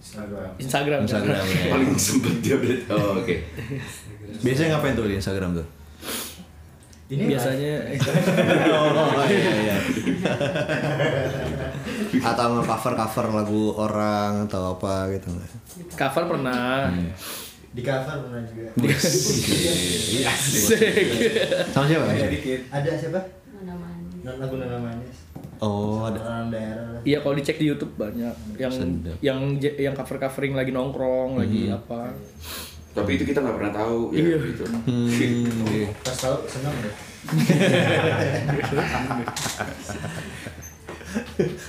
Instagram. 0.00 0.50
Instagram. 0.56 1.00
Instagram 1.04 1.44
ya. 1.44 1.62
paling 1.76 1.90
sempet 1.94 2.34
dia 2.40 2.54
update 2.56 2.82
oh 2.88 3.20
oke 3.20 3.36
Biasanya 4.40 4.68
ngapain 4.74 4.96
tuh 4.96 5.04
di 5.06 5.16
Instagram 5.20 5.50
tuh? 5.60 5.66
Ini 7.10 7.26
Biasanya 7.26 7.72
oh 8.78 9.26
iya 9.26 9.52
iya. 9.66 9.76
atau 12.22 12.62
cover 12.62 12.94
cover 12.94 13.26
lagu 13.34 13.74
orang 13.74 14.46
atau 14.46 14.78
apa 14.78 15.10
gitu 15.10 15.34
cover 15.98 16.24
pernah. 16.30 16.86
Di 17.70 17.80
cover 17.80 18.16
pernah 18.20 18.42
juga. 18.44 18.68
Sama 21.70 21.84
siapa? 21.86 22.04
Ada 22.68 22.90
siapa? 22.96 23.20
Non 24.20 24.36
lagu 24.36 24.54
Nana 24.54 24.76
Manis. 24.76 25.16
Oh 25.58 26.04
ada. 26.04 26.18
Orang 26.18 26.48
daerah. 26.50 26.98
Iya 27.00 27.16
kalau 27.20 27.34
dicek 27.34 27.56
di 27.56 27.66
YouTube 27.66 27.94
banyak 27.94 28.32
yang 28.56 28.70
Sedap. 28.70 29.16
yang 29.20 29.38
yang 29.56 29.92
cover 29.92 30.16
covering 30.18 30.52
lagi 30.52 30.70
nongkrong 30.70 31.36
lagi 31.36 31.68
apa. 31.68 32.12
tapi 32.90 33.14
itu 33.14 33.22
kita 33.22 33.38
nggak 33.38 33.54
pernah 33.54 33.72
tahu 33.72 34.10
ya 34.10 34.18
Iya. 34.18 34.36
gitu 34.50 34.62
Hmm, 34.66 35.06
iya. 35.70 35.86
Pas 36.02 36.12
tahu 36.12 36.36
senang 36.44 36.74
deh. 36.76 36.92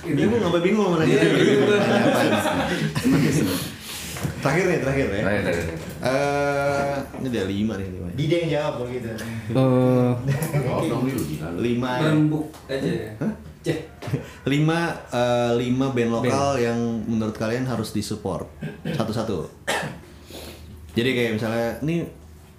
bingung 0.04 0.40
apa 0.40 0.58
bingung 0.58 0.88
mana 0.90 1.04
gitu. 1.06 1.22
terakhir 4.42 4.64
nih 4.68 4.78
terakhir 4.82 5.06
ya. 5.06 5.22
Terakhir, 5.22 5.42
terakhir. 5.46 5.78
Eh, 6.02 6.94
ini 7.22 7.26
ada 7.30 7.46
lima 7.46 7.72
nih 7.78 7.88
lima. 7.88 8.06
Dide 8.12 8.36
yang 8.46 8.50
jawab 8.50 8.72
kalau 8.78 8.90
gitu. 8.90 9.08
Lu. 9.54 9.66
Lima 11.62 11.90
berembuk 12.02 12.46
aja 12.66 12.90
ya. 12.90 13.10
Ceh. 13.62 13.78
lima 14.50 14.90
eh, 15.14 15.52
lima 15.54 15.86
band 15.94 16.10
lokal 16.10 16.58
yang 16.58 16.78
menurut 17.06 17.36
kalian 17.38 17.62
harus 17.64 17.94
disupport 17.94 18.50
satu-satu. 18.82 19.46
Jadi 20.92 21.10
kayak 21.16 21.32
misalnya 21.40 21.68
ini 21.80 22.04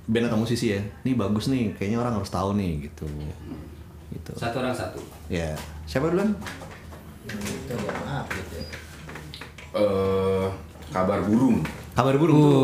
band 0.09 0.27
atau 0.31 0.39
musisi 0.39 0.73
ya, 0.73 0.81
ini 1.05 1.15
bagus 1.15 1.47
nih, 1.47 1.75
kayaknya 1.77 2.01
orang 2.01 2.17
harus 2.17 2.31
tahu 2.31 2.55
nih 2.57 2.89
gitu. 2.89 3.05
Gitu. 4.11 4.31
Satu 4.35 4.59
orang 4.63 4.73
satu. 4.73 4.99
Ya, 5.29 5.53
siapa 5.85 6.09
duluan? 6.09 6.33
Itu 7.27 7.71
ya 7.71 7.93
maaf 8.03 8.27
gitu. 8.31 8.53
ya. 8.57 8.65
Eh, 9.73 10.47
kabar 10.89 11.21
burung 11.21 11.61
Kabar 11.93 12.17
burung 12.17 12.35
Oh, 12.35 12.43
tuh. 12.43 12.57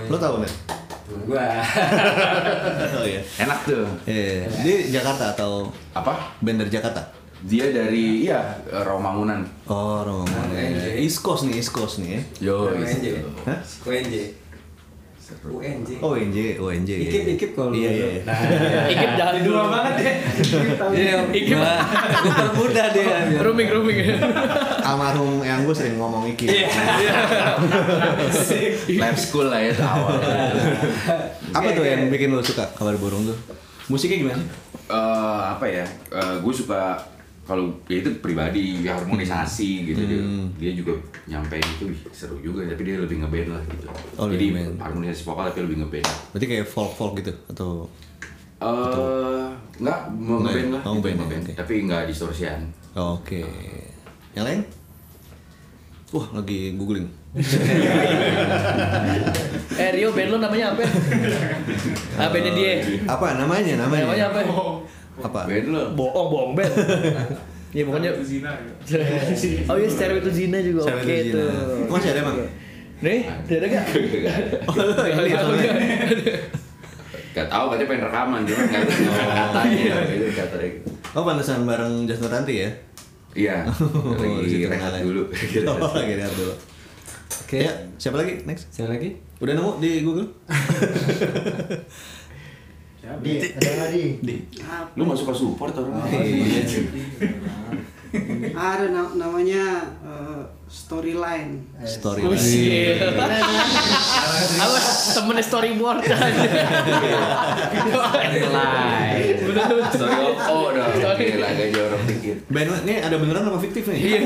iya. 0.00 0.08
Lo 0.08 0.16
tau 0.16 0.34
nggak? 0.38 0.54
Gua. 1.22 1.42
oh 2.96 3.04
iya. 3.04 3.20
enak 3.36 3.58
tuh 3.62 3.84
Eh, 4.04 4.46
di 4.58 4.88
Jakarta 4.88 5.30
atau 5.30 5.68
apa 5.90 6.32
band 6.38 6.58
dari 6.60 6.72
Jakarta? 6.72 7.02
dia 7.40 7.68
dari 7.68 8.22
iya 8.22 8.40
Romangunan 8.84 9.44
Oh, 9.64 10.00
Romangun. 10.00 10.48
UNJ. 10.50 11.00
East 11.00 11.20
Coast 11.20 11.44
nih, 11.44 11.56
East 11.56 11.72
Coast 11.72 11.96
nih 11.98 12.08
ya. 12.10 12.22
yo 12.42 12.68
itu. 12.72 13.16
Hah? 13.44 13.60
UNJ. 15.40 15.90
UNJ. 15.96 15.98
Oh, 16.00 16.12
UNJ, 16.12 16.38
UNJ. 16.56 16.90
iya, 16.90 17.04
Ikip 17.04 17.22
iya. 17.22 17.32
ikip 17.34 17.50
kalau 17.52 17.70
Iya, 17.70 17.90
iya. 17.92 18.06
iya. 18.10 18.22
Ikip 18.88 19.10
jalan 19.14 19.34
dulu. 19.40 19.60
banget 19.68 19.94
ya. 19.96 20.12
Iya, 20.90 21.14
Ikip. 21.30 21.56
gua 21.56 21.74
gua 22.20 22.34
permudah 22.36 22.86
dia. 22.90 23.16
Rooming 23.38 23.68
rooming. 23.68 23.98
Almarhum 24.80 25.40
yang 25.40 25.62
gue 25.62 25.72
sering 25.72 25.96
ngomong 25.96 26.26
Iki. 26.28 26.46
Iya. 26.46 26.66
lab 28.96 29.16
school 29.16 29.46
lah 29.46 29.60
ya 29.60 29.72
awal 29.80 30.18
Apa 31.52 31.68
tuh 31.72 31.84
yang 31.84 32.08
bikin 32.08 32.30
lo 32.30 32.40
suka 32.40 32.66
kabar 32.72 32.96
burung 32.96 33.24
tuh? 33.24 33.38
Musiknya 33.86 34.18
gimana 34.18 34.36
sih? 34.36 34.48
Eh, 34.86 34.98
apa 35.48 35.64
ya 35.64 35.86
gue 36.36 36.52
suka 36.52 36.98
kalau 37.50 37.66
ya 37.84 37.98
itu 37.98 38.14
pribadi 38.16 38.62
harmonisasi 38.80 39.70
gitu 39.84 39.98
dia, 40.00 40.16
Hmm. 40.16 40.46
dia 40.54 40.70
juga 40.70 40.94
nyampein 41.26 41.58
itu 41.68 41.84
wih, 41.84 41.98
seru 42.08 42.38
juga 42.38 42.62
tapi 42.64 42.86
dia 42.86 42.94
lebih 42.96 43.18
ngeband 43.18 43.50
lah 43.50 43.62
gitu 43.66 43.86
Oh, 44.14 44.24
jadi 44.24 44.38
lebih 44.46 44.54
ngeband. 44.70 44.78
harmonisasi 44.80 45.22
vokal 45.24 45.44
tapi 45.44 45.60
lebih 45.60 45.78
ngeband 45.80 46.06
Berarti 46.30 46.46
kayak 46.46 46.64
folk-folk 46.64 47.12
gitu 47.16 47.34
atau 47.48 47.90
eh 48.56 49.50
nggak 49.76 49.98
mau 50.14 50.38
Nggak 50.38 50.52
ngeband 50.54 50.70
lah 50.70 50.82
Oh, 50.84 50.92
gitu, 50.92 51.02
ngeband 51.02 51.10
ya, 51.10 51.18
ngeband. 51.18 51.42
oke. 51.42 51.52
tapi 51.56 51.72
nggak 51.82 52.02
distorsian 52.06 52.60
Oke. 52.92 53.42
Yang 54.30 54.44
lain? 54.46 54.60
Wah, 56.10 56.26
lagi 56.32 56.74
googling. 56.74 57.06
eh 59.76 59.90
Rio 59.92 60.10
band 60.10 60.28
lo 60.28 60.38
namanya 60.38 60.66
apa? 60.70 60.82
Ah 62.20 62.28
bandnya 62.28 62.52
dia. 62.52 62.72
Apa 63.06 63.38
namanya? 63.38 63.78
Namanya? 63.78 64.04
Namanya 64.04 64.24
apa? 64.28 64.40
Apa? 65.20 65.40
band 65.44 65.66
lo 65.68 65.82
Bohong 65.92 66.26
bohong 66.28 66.52
band. 66.54 66.72
Ya 67.70 67.86
pokoknya 67.86 68.10
Itu 68.10 68.24
zina. 68.26 68.50
Oh 69.70 69.78
iya 69.78 69.86
Stereo 69.86 70.18
itu 70.18 70.30
Zina 70.34 70.58
juga 70.58 70.90
oke 70.90 71.06
itu 71.06 71.38
Zina. 71.38 71.54
tuh. 71.54 71.86
Masih 71.86 72.10
ada, 72.10 72.20
Bang? 72.26 72.36
Nih, 72.98 73.20
ada 73.30 73.66
gak? 73.70 73.84
Oh, 74.68 74.74
lihat 75.22 75.38
soalnya. 75.40 75.72
Gak 77.30 77.46
tau 77.46 77.70
katanya 77.70 77.86
pengen 77.86 78.02
rekaman 78.10 78.40
cuma 78.42 78.62
nggak 78.66 78.82
tahu 78.82 79.14
katanya 79.14 79.94
gitu 80.10 80.26
katanya. 80.34 80.70
Oh, 81.14 81.22
pantesan 81.22 81.62
bareng 81.62 81.94
Justin 82.04 82.26
Ranti 82.26 82.54
ya? 82.58 82.70
iya 83.30 83.56
Oh, 83.70 84.18
di 84.18 84.66
lagi 84.66 84.66
rehat 84.66 85.06
dulu 85.06 85.22
Oh, 85.70 85.94
lagi 85.94 86.14
rehat 86.18 86.34
dulu. 86.34 86.50
Oke. 87.46 87.62
Ya, 87.62 87.72
siapa 87.94 88.18
lagi? 88.18 88.42
Next. 88.42 88.74
Siapa 88.74 88.90
lagi? 88.90 89.14
Udah 89.38 89.54
nemu 89.54 89.78
di 89.78 90.02
Google? 90.02 90.26
Di, 93.00 93.32
ada 93.50 93.70
nggak 93.70 93.90
di? 93.90 94.04
Di. 94.20 94.34
lu 94.92 95.02
masuk 95.02 95.26
ke 95.26 95.34
support 95.34 95.72
orang 95.72 96.04
Iya. 96.04 96.62
Ada 98.52 98.90
na- 98.90 99.14
namanya 99.16 99.64
eh, 100.20 100.44
storyline. 100.66 101.52
Story. 101.82 102.20
Oh 102.22 102.36
shit. 102.36 103.00
Apa 104.56 104.78
temennya 105.12 105.42
storyboard 105.42 106.04
aja. 106.04 106.14
Live. 108.40 109.40
story 109.90 110.16
oh 110.46 110.70
dong 110.70 110.94
lah 111.40 111.50
agak 111.50 111.68
jorok 111.70 112.02
dikit 112.06 112.36
Band 112.46 112.70
ini 112.84 112.94
ada 112.98 113.16
beneran 113.16 113.44
apa 113.46 113.58
fiktif 113.58 113.84
nih? 113.86 113.98
Iya. 113.98 114.20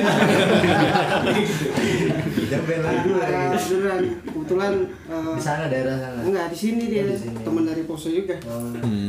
Band 2.61 2.83
lagi 2.83 3.09
beneran 3.09 4.03
kebetulan 4.25 4.73
eh, 5.09 5.33
Di 5.35 5.43
sana 5.43 5.65
daerah 5.67 5.97
sana. 5.97 6.21
enggak 6.23 6.47
di 6.53 6.59
sini 6.59 6.83
dia 6.87 7.03
Oh, 7.05 7.11
di 7.11 7.17
sini. 7.19 7.37
teman 7.41 7.65
dari 7.65 7.83
Poso 7.85 8.09
juga. 8.09 8.37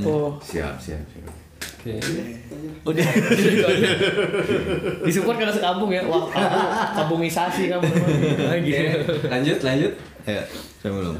Oh, 0.04 0.36
siap 0.42 0.76
siap 0.78 1.04
siap 1.08 1.45
Oke. 1.86 2.02
Udah. 2.86 3.06
disupport 5.06 5.38
karena 5.38 5.54
sekampung 5.54 5.94
ya. 5.94 6.02
Wah, 6.10 6.26
kamu 6.34 6.60
kampungisasi 6.98 7.70
kamu. 7.70 7.86
Lagi. 8.42 8.72
Oke, 8.74 8.90
lanjut 9.30 9.58
lanjut. 9.62 9.94
Ya, 10.26 10.42
saya 10.82 10.90
belum. 10.90 11.14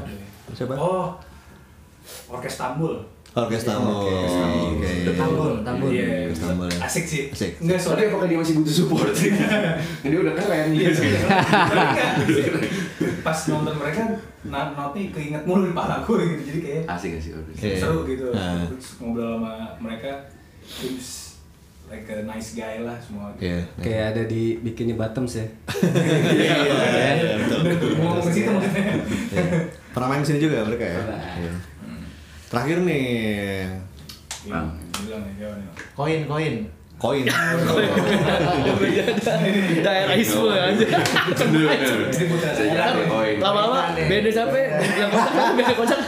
Siapa? 0.50 0.74
Oh. 0.74 1.14
Orkes 2.26 2.58
Tambul. 2.58 2.98
Orkes 3.36 3.62
Tambol. 3.62 4.10
Oke. 4.74 5.14
Tambul, 5.14 5.52
tambul. 5.62 5.90
Iya, 5.94 6.26
Orkes 6.26 6.40
Tambol 6.42 6.66
ya. 6.66 6.78
asik 6.82 7.04
sih. 7.06 7.22
Asik. 7.30 7.62
Enggak 7.62 7.78
Soalnya 7.78 8.10
apakah 8.10 8.26
dia 8.26 8.38
masih 8.42 8.54
butuh 8.58 8.74
support? 8.74 9.12
Jadi 10.02 10.14
udah 10.18 10.34
keren 10.34 10.66
Iya, 10.74 10.90
gitu. 10.90 11.26
Tapi 11.30 11.78
enggak, 11.78 12.12
pas 13.22 13.38
nonton 13.50 13.74
mereka 13.78 14.02
notnya 14.46 15.02
keinget 15.10 15.42
mulu 15.42 15.66
di 15.66 15.74
palaku 15.74 16.22
gitu 16.22 16.42
jadi 16.46 16.58
kayak 16.62 16.82
Asik 16.86 17.18
asik 17.18 17.34
orkes. 17.34 17.58
Iya. 17.58 17.76
seru 17.82 18.06
gitu 18.06 18.30
Nah. 18.30 18.62
Terus 18.70 18.88
ngobrol 19.02 19.38
sama 19.38 19.52
mereka 19.82 20.10
terus 20.66 21.38
like 21.86 22.06
a 22.10 22.26
nice 22.26 22.58
guy 22.58 22.82
lah 22.82 22.98
semua 22.98 23.30
Iya. 23.38 23.62
Kayak 23.78 24.04
ada 24.14 24.22
di 24.26 24.58
Bikini 24.58 24.98
Bottoms 24.98 25.38
ya. 25.38 25.46
Iya, 26.34 26.56
iya, 26.66 27.34
betul. 27.38 27.60
ke 28.26 28.30
situ 28.34 28.50
Iya. 29.30 29.44
Pernah 29.94 30.08
main 30.10 30.26
sini 30.26 30.42
juga 30.42 30.66
mereka 30.66 30.84
ya? 30.84 30.98
Iya. 31.38 31.52
Terakhir 32.46 32.78
nih, 32.86 33.06
ya 34.46 34.58
nih 35.18 35.68
Koin, 35.98 36.22
koin. 36.30 36.54
Koin. 36.96 37.28
Daerah 39.84 40.16
isu 40.16 40.48
aja. 40.48 40.86
saya 42.56 43.04
Koin. 43.04 43.36
Lama-lama 43.36 43.92
beda 43.92 44.32
siapa? 44.32 44.56
Yang 44.80 45.12
kocak, 45.12 45.52
beda 45.60 45.76
kocak. 45.76 45.98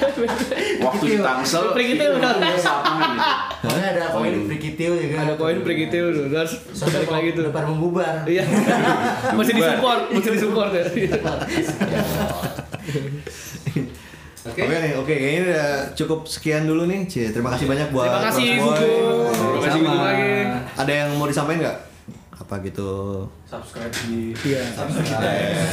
Waktu 0.80 1.04
di 1.04 1.20
Tangsel. 1.20 1.76
Lapangan 1.76 1.92
gitu. 1.92 2.08
Soalnya 3.58 3.88
ada 3.92 4.16
koin 4.16 4.48
Prikitil 4.48 4.96
juga. 4.96 5.28
Ada 5.28 5.36
koin 5.36 5.60
Prigitil 5.60 6.08
dulu, 6.14 6.30
terus 6.32 6.56
Sampai 6.72 7.04
balik 7.04 7.12
lagi 7.12 7.28
tuh. 7.36 7.44
Depan 7.52 7.68
membubar. 7.68 8.24
Iya. 8.24 8.48
Masih 9.38 9.54
disupport, 9.54 10.10
masih 10.12 10.30
disupport 10.34 10.72
ya. 10.72 10.84
Oke 14.58 14.76
nih, 14.82 14.92
oke 14.98 15.14
kayaknya 15.14 15.42
udah 15.46 15.68
cukup 15.94 16.20
sekian 16.26 16.66
dulu 16.66 16.90
nih. 16.90 17.06
Cie, 17.06 17.30
terima 17.30 17.54
kasih 17.54 17.70
banyak 17.70 17.88
buat 17.94 18.10
Terima 18.10 18.22
kasih. 18.26 18.48
Gugu. 18.58 18.92
Terima 19.30 19.62
kasih 19.70 19.80
Gugu 19.86 19.98
lagi. 20.02 20.32
Ada 20.74 20.92
yang 20.92 21.08
mau 21.14 21.26
disampaikan 21.30 21.60
nggak? 21.62 21.78
Apa 22.42 22.54
gitu? 22.66 22.90
Subscribe 23.48 23.88
di 24.04 24.36
Iya. 24.44 24.60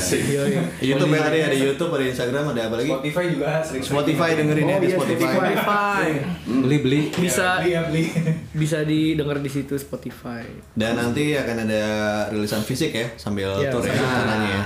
Iya, 0.08 0.42
iya. 0.48 0.62
YouTube 0.80 1.12
ya 1.12 1.22
ada 1.22 1.36
ya, 1.36 1.46
ada 1.46 1.58
YouTube, 1.58 1.92
ada 1.92 2.06
Instagram, 2.06 2.44
ada 2.56 2.62
apa 2.66 2.76
lagi? 2.78 2.88
Spotify 2.90 3.26
juga 3.28 3.48
sering 3.60 3.84
Spotify 3.84 4.30
dengerin 4.34 4.64
ya 4.66 4.72
Oh, 4.72 4.80
di 4.80 4.88
iya, 4.88 4.96
Spotify. 4.96 5.28
Spotify. 5.30 6.06
Beli 6.46 6.78
beli. 6.80 7.00
Bisa 7.14 7.60
beli 7.60 7.70
ya 7.70 7.82
beli 7.84 8.04
bisa 8.56 8.78
didengar 8.82 9.38
di 9.38 9.52
situ 9.52 9.76
Spotify. 9.76 10.48
Dan 10.72 10.96
nanti 10.96 11.36
akan 11.36 11.58
ada 11.62 11.84
rilisan 12.32 12.64
fisik 12.64 12.92
ya 12.92 13.12
sambil 13.16 13.52
Iya, 13.58 13.68
tour 13.70 13.84
ya 13.84 13.92
sambil 13.92 14.00
tour. 14.00 14.16
rencananya 14.16 14.50
ya. 14.50 14.62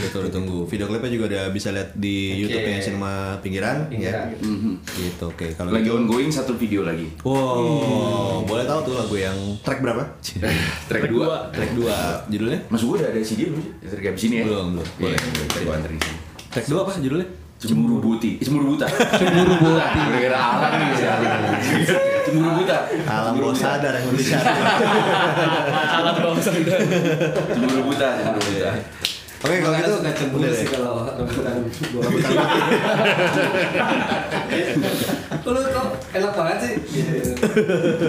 Gitu 0.00 0.18
ditunggu. 0.20 0.58
Video 0.66 0.84
klipnya 0.84 1.10
juga 1.12 1.24
udah 1.28 1.44
bisa 1.50 1.70
lihat 1.70 1.94
di 1.94 2.34
YouTube-nya 2.36 2.82
Cinema 2.82 3.12
Pinggiran, 3.38 3.86
ya. 3.88 4.26
Mhm. 4.34 4.74
Gitu. 4.82 5.24
Oke, 5.24 5.54
kalau 5.54 5.70
Lagi 5.70 5.86
gitu. 5.86 5.96
ongoing 5.96 6.26
satu 6.28 6.58
video 6.58 6.82
lagi. 6.82 7.06
Wow, 7.22 8.42
boleh 8.42 8.66
tahu 8.66 8.80
tuh 8.82 8.94
lagu 8.96 9.14
yang 9.14 9.38
track 9.60 9.78
berapa? 9.78 10.02
Track 10.90 11.06
2. 11.06 11.54
track 11.54 11.70
2. 11.78 12.32
Judulnya? 12.40 12.60
Mas 12.72 12.80
gua 12.88 12.96
udah 12.96 13.08
ada 13.12 13.20
CD 13.20 13.52
belum 13.52 13.60
sih? 13.60 13.72
Ya, 13.84 13.88
Track 13.92 14.16
abis 14.16 14.22
ini 14.24 14.40
ya? 14.40 14.44
Belum, 14.48 14.66
belum. 14.72 14.86
Boleh. 14.96 15.12
Boleh. 15.20 15.44
Boleh. 15.44 15.60
Gua 15.68 15.74
anterin 15.76 16.00
sini. 16.00 16.16
Track 16.48 16.66
2 16.72 16.80
apa 16.80 16.90
judulnya? 16.96 17.28
Cemburu 17.60 17.96
buti. 18.00 18.30
Cemburu 18.40 18.64
buta. 18.72 18.86
Cemburu 18.88 19.54
buta. 19.60 19.84
Gara-gara 20.08 20.38
alam 20.40 20.72
nih 20.80 20.88
ya. 20.96 21.20
Cemburu 22.24 22.64
buta. 22.64 22.76
Alam 23.04 23.36
bawah 23.36 23.52
sadar 23.52 23.92
yang 23.92 24.08
berbicara. 24.08 24.52
Alat 26.00 26.16
bawah 26.24 26.40
sadar. 26.40 26.80
Cemburu 27.52 27.92
buta. 27.92 28.08
Cemburu 28.24 28.40
buta. 28.40 28.72
Oke, 29.40 29.56
kalau 29.64 29.72
gitu 29.72 29.90
suka 29.96 30.12
cemburu 30.12 30.52
sih 30.52 30.68
kalau 30.68 31.00
rebutan 31.16 31.64
dua 31.64 32.04
Lu 35.50 35.60
kok 35.64 35.88
enak 36.12 36.32
banget 36.36 36.58
sih? 36.60 36.74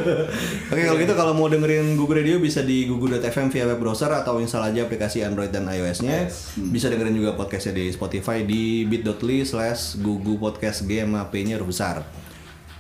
Oke 0.72 0.88
kalau 0.88 1.00
gitu 1.04 1.14
kalau 1.20 1.34
mau 1.36 1.52
dengerin 1.52 2.00
Google 2.00 2.24
Radio 2.24 2.40
bisa 2.40 2.64
di 2.64 2.88
google.fm 2.88 3.52
via 3.52 3.68
web 3.68 3.76
browser 3.76 4.08
atau 4.08 4.40
install 4.40 4.72
aja 4.72 4.88
aplikasi 4.88 5.20
Android 5.20 5.52
dan 5.52 5.68
iOS-nya. 5.68 6.32
Bisa 6.56 6.88
dengerin 6.88 7.12
juga 7.12 7.36
podcastnya 7.36 7.76
di 7.76 7.92
Spotify 7.92 8.48
di 8.48 8.88
bit.ly 8.88 9.44
slash 9.44 10.00
Google 10.00 10.40
Podcast 10.40 10.88
GMAP-nya 10.88 11.60
huruf 11.60 11.76
besar. 11.76 12.08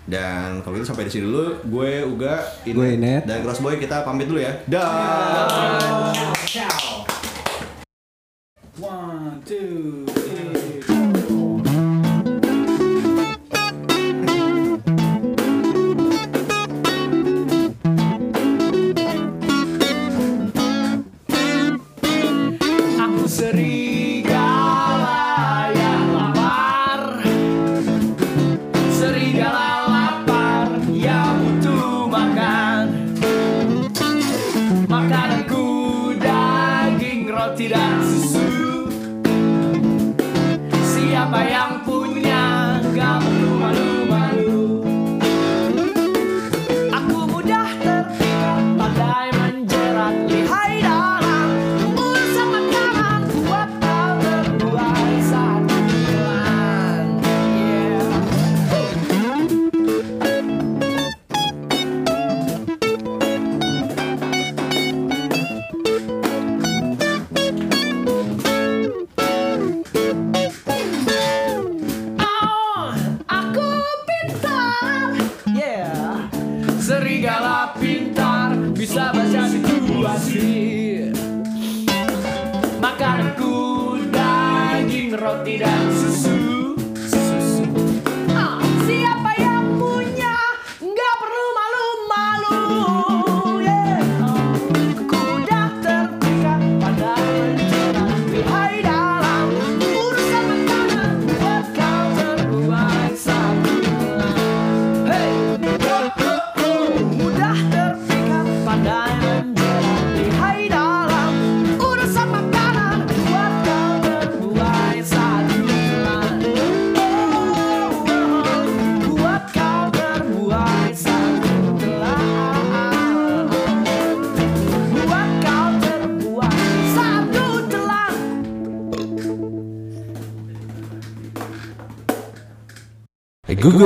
Dan 0.07 0.63
kalau 0.63 0.79
gitu 0.79 0.87
sampai 0.87 1.03
di 1.03 1.11
sini 1.11 1.27
dulu. 1.27 1.67
Gue 1.67 2.07
Uga, 2.07 2.47
Inet, 2.63 2.75
Gue 2.79 2.87
Inet. 2.95 3.23
dan 3.27 3.43
Crossboy 3.43 3.75
kita 3.75 4.07
pamit 4.07 4.31
dulu 4.31 4.39
ya. 4.39 4.55
Dah. 4.71 6.15
one 8.79 9.43
two 9.43 10.07
three 10.07 10.50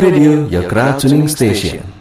Radio, 0.02 0.68
crowd 0.68 1.00
tuning 1.00 1.28
station. 1.28 1.95